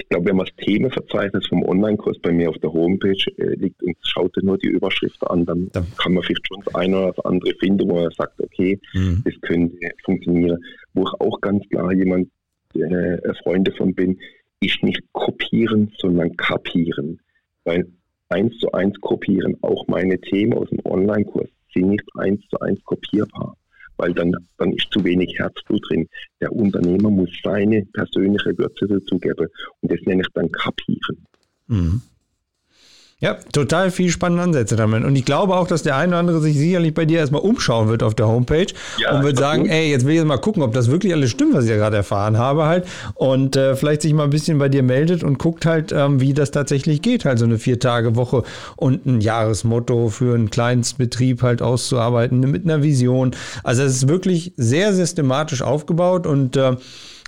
ich 0.00 0.08
glaube, 0.08 0.26
wenn 0.26 0.36
man 0.36 0.46
das 0.46 0.64
Themenverzeichnis 0.64 1.46
vom 1.46 1.62
Online-Kurs 1.64 2.18
bei 2.20 2.32
mir 2.32 2.48
auf 2.48 2.58
der 2.58 2.72
Homepage 2.72 3.22
äh, 3.36 3.54
liegt 3.54 3.82
und 3.82 3.96
schaut 4.02 4.34
nur 4.42 4.58
die 4.58 4.68
Überschrift 4.68 5.22
an, 5.30 5.44
dann 5.44 5.70
ja. 5.74 5.84
kann 5.98 6.14
man 6.14 6.22
vielleicht 6.22 6.46
schon 6.46 6.62
das 6.64 6.74
eine 6.74 6.96
oder 6.96 7.12
das 7.12 7.24
andere 7.24 7.54
finden, 7.60 7.88
wo 7.88 7.98
er 7.98 8.10
sagt, 8.12 8.40
okay, 8.40 8.78
mhm. 8.94 9.22
das 9.24 9.34
könnte 9.42 9.76
funktionieren. 10.04 10.58
Wo 10.94 11.02
ich 11.02 11.12
auch 11.20 11.40
ganz 11.40 11.68
klar 11.68 11.92
jemand, 11.92 12.28
äh, 12.74 13.34
Freund 13.42 13.68
davon 13.68 13.94
bin, 13.94 14.18
ist 14.60 14.82
nicht 14.82 15.02
kopieren, 15.12 15.92
sondern 15.98 16.36
kapieren. 16.36 17.20
Weil 17.64 17.86
eins 18.28 18.56
zu 18.58 18.72
eins 18.72 18.98
kopieren, 19.00 19.56
auch 19.62 19.86
meine 19.88 20.18
Themen 20.20 20.54
aus 20.54 20.68
dem 20.70 20.80
Online-Kurs 20.84 21.48
sind 21.74 21.88
nicht 21.88 22.04
eins 22.16 22.40
zu 22.48 22.58
eins 22.60 22.82
kopierbar 22.84 23.56
weil 24.00 24.14
dann, 24.14 24.34
dann 24.56 24.72
ist 24.72 24.88
zu 24.90 25.04
wenig 25.04 25.38
Herzblut 25.38 25.82
drin. 25.88 26.08
Der 26.40 26.52
Unternehmer 26.52 27.10
muss 27.10 27.30
seine 27.44 27.84
persönliche 27.92 28.56
Würze 28.56 28.86
dazugeben 28.86 29.46
und 29.80 29.92
das 29.92 30.00
nenne 30.06 30.22
ich 30.22 30.32
dann 30.32 30.50
kapieren. 30.50 31.26
Mhm. 31.66 32.02
Ja, 33.22 33.36
total 33.52 33.90
viel 33.90 34.08
spannende 34.08 34.42
Ansätze 34.42 34.76
damit. 34.76 35.04
Und 35.04 35.14
ich 35.14 35.26
glaube 35.26 35.54
auch, 35.54 35.66
dass 35.66 35.82
der 35.82 35.94
eine 35.94 36.12
oder 36.12 36.18
andere 36.20 36.40
sich 36.40 36.56
sicherlich 36.56 36.94
bei 36.94 37.04
dir 37.04 37.18
erstmal 37.18 37.42
umschauen 37.42 37.88
wird 37.88 38.02
auf 38.02 38.14
der 38.14 38.26
Homepage 38.28 38.68
ja, 38.96 39.14
und 39.14 39.24
wird 39.24 39.36
sagen, 39.36 39.64
gut. 39.64 39.70
ey, 39.70 39.90
jetzt 39.90 40.06
will 40.06 40.16
ich 40.16 40.24
mal 40.24 40.38
gucken, 40.38 40.62
ob 40.62 40.72
das 40.72 40.90
wirklich 40.90 41.12
alles 41.12 41.30
stimmt, 41.30 41.52
was 41.52 41.64
ich 41.64 41.70
ja 41.70 41.76
gerade 41.76 41.98
erfahren 41.98 42.38
habe 42.38 42.64
halt. 42.64 42.86
Und 43.14 43.56
äh, 43.56 43.76
vielleicht 43.76 44.00
sich 44.00 44.14
mal 44.14 44.24
ein 44.24 44.30
bisschen 44.30 44.58
bei 44.58 44.70
dir 44.70 44.82
meldet 44.82 45.22
und 45.22 45.38
guckt 45.38 45.66
halt, 45.66 45.92
ähm, 45.92 46.20
wie 46.20 46.32
das 46.32 46.50
tatsächlich 46.50 47.02
geht. 47.02 47.26
Also 47.26 47.44
eine 47.44 47.58
Vier-Tage-Woche 47.58 48.42
und 48.76 49.04
ein 49.04 49.20
Jahresmotto 49.20 50.08
für 50.08 50.34
einen 50.34 50.48
Kleinstbetrieb 50.48 51.42
halt 51.42 51.60
auszuarbeiten 51.60 52.40
mit 52.40 52.64
einer 52.64 52.82
Vision. 52.82 53.32
Also 53.62 53.82
es 53.82 53.96
ist 53.96 54.08
wirklich 54.08 54.54
sehr 54.56 54.94
systematisch 54.94 55.60
aufgebaut 55.60 56.26
und 56.26 56.56
äh, 56.56 56.76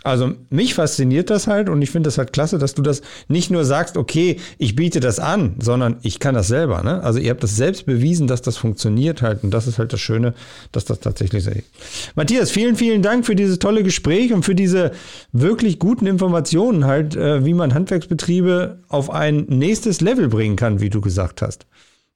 also 0.05 0.33
mich 0.51 0.75
fasziniert 0.75 1.31
das 1.31 1.47
halt 1.47 1.69
und 1.69 1.81
ich 1.83 1.91
finde 1.91 2.09
das 2.09 2.19
halt 2.19 2.33
klasse, 2.33 2.59
dass 2.59 2.75
du 2.75 2.83
das 2.83 3.03
nicht 3.29 3.51
nur 3.51 3.65
sagst, 3.65 3.97
okay, 3.97 4.39
ich 4.59 4.75
biete 4.75 5.01
das 5.01 5.19
an, 5.19 5.55
sondern 5.61 5.97
ich 6.03 6.19
kann 6.19 6.35
das 6.35 6.49
selber. 6.49 6.83
Ne? 6.83 7.03
Also 7.03 7.19
ihr 7.19 7.31
habt 7.31 7.43
das 7.43 7.57
selbst 7.57 7.87
bewiesen, 7.87 8.27
dass 8.27 8.43
das 8.43 8.57
funktioniert 8.57 9.23
halt 9.23 9.45
und 9.45 9.53
das 9.53 9.67
ist 9.67 9.79
halt 9.79 9.93
das 9.93 10.01
Schöne, 10.01 10.35
dass 10.73 10.85
das 10.85 11.01
tatsächlich 11.01 11.45
so 11.45 11.51
ist. 11.51 11.65
Matthias, 12.15 12.51
vielen, 12.51 12.77
vielen 12.77 13.03
Dank 13.03 13.27
für 13.27 13.37
dieses 13.37 13.59
tolle 13.59 13.83
Gespräch 13.83 14.33
und 14.33 14.45
für 14.45 14.55
diese 14.55 14.93
wirklich 15.33 15.79
guten 15.79 16.07
Informationen 16.07 16.85
halt, 16.85 17.17
äh, 17.17 17.45
wie 17.45 17.55
man 17.55 17.75
Handwerksbetriebe 17.75 18.81
auf 18.89 19.11
ein 19.11 19.47
nächstes 19.49 20.01
Level 20.01 20.29
bringen 20.29 20.57
kann, 20.57 20.81
wie 20.81 20.91
du 20.91 21.01
gesagt 21.01 21.43
hast. 21.43 21.67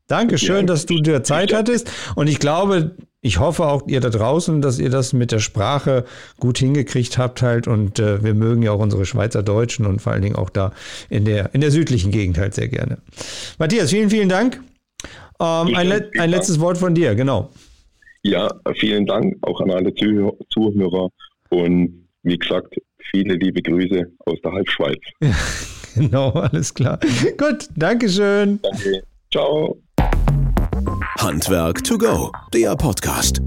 Dankeschön, 0.09 0.57
ja, 0.57 0.62
dass 0.62 0.87
du 0.87 1.01
dir 1.01 1.23
Zeit 1.25 1.53
hattest. 1.53 1.90
Und 2.14 2.29
ich 2.29 2.38
glaube, 2.38 2.97
ich 3.21 3.40
hoffe 3.40 3.66
auch 3.66 3.88
ihr 3.88 4.01
da 4.01 4.09
draußen, 4.09 4.62
dass 4.62 4.79
ihr 4.79 4.90
das 4.90 5.12
mit 5.12 5.33
der 5.33 5.40
Sprache 5.40 6.05
gut 6.38 6.59
hingekriegt 6.59 7.19
habt 7.19 7.42
halt. 7.42 7.66
Und 7.66 7.99
äh, 7.99 8.23
wir 8.23 8.35
mögen 8.35 8.62
ja 8.62 8.71
auch 8.71 8.79
unsere 8.79 9.05
Schweizer 9.05 9.42
Deutschen 9.42 9.85
und 9.85 10.01
vor 10.01 10.12
allen 10.12 10.23
Dingen 10.23 10.37
auch 10.37 10.51
da 10.51 10.73
in 11.11 11.25
der, 11.25 11.53
in 11.55 11.61
der 11.61 11.73
südlichen 11.73 12.12
Gegend 12.12 12.38
halt 12.38 12.55
sehr 12.55 12.69
gerne. 12.69 12.99
Matthias, 13.59 13.90
vielen, 13.90 14.11
vielen 14.11 14.29
Dank. 14.29 14.62
Ähm, 15.40 15.75
ein, 15.75 15.88
le 15.88 16.11
ein 16.19 16.31
letztes 16.31 16.61
Wort 16.61 16.79
von 16.79 16.95
dir, 16.95 17.14
genau. 17.14 17.51
Ja, 18.23 18.49
vielen 18.75 19.07
Dank 19.07 19.37
auch 19.42 19.61
an 19.61 19.71
alle 19.71 19.95
Zuh 19.95 20.37
Zuhörer 20.51 21.11
und 21.51 22.07
wie 22.23 22.38
gesagt, 22.38 22.75
viele 23.11 23.35
liebe 23.35 23.62
Grüße 23.62 24.05
aus 24.25 24.40
der 24.42 24.53
Halbschweiz. 24.53 24.99
Ja, 25.21 25.31
genau, 25.95 26.31
alles 26.31 26.75
klar. 26.75 26.99
Gut, 27.38 27.69
Dankeschön. 27.77 28.61
Danke. 28.62 29.03
Ciao. 29.37 29.77
Handwerk 31.18 31.85
to 31.85 31.99
go, 31.99 32.33
der 32.55 32.75
Podcast. 32.75 33.42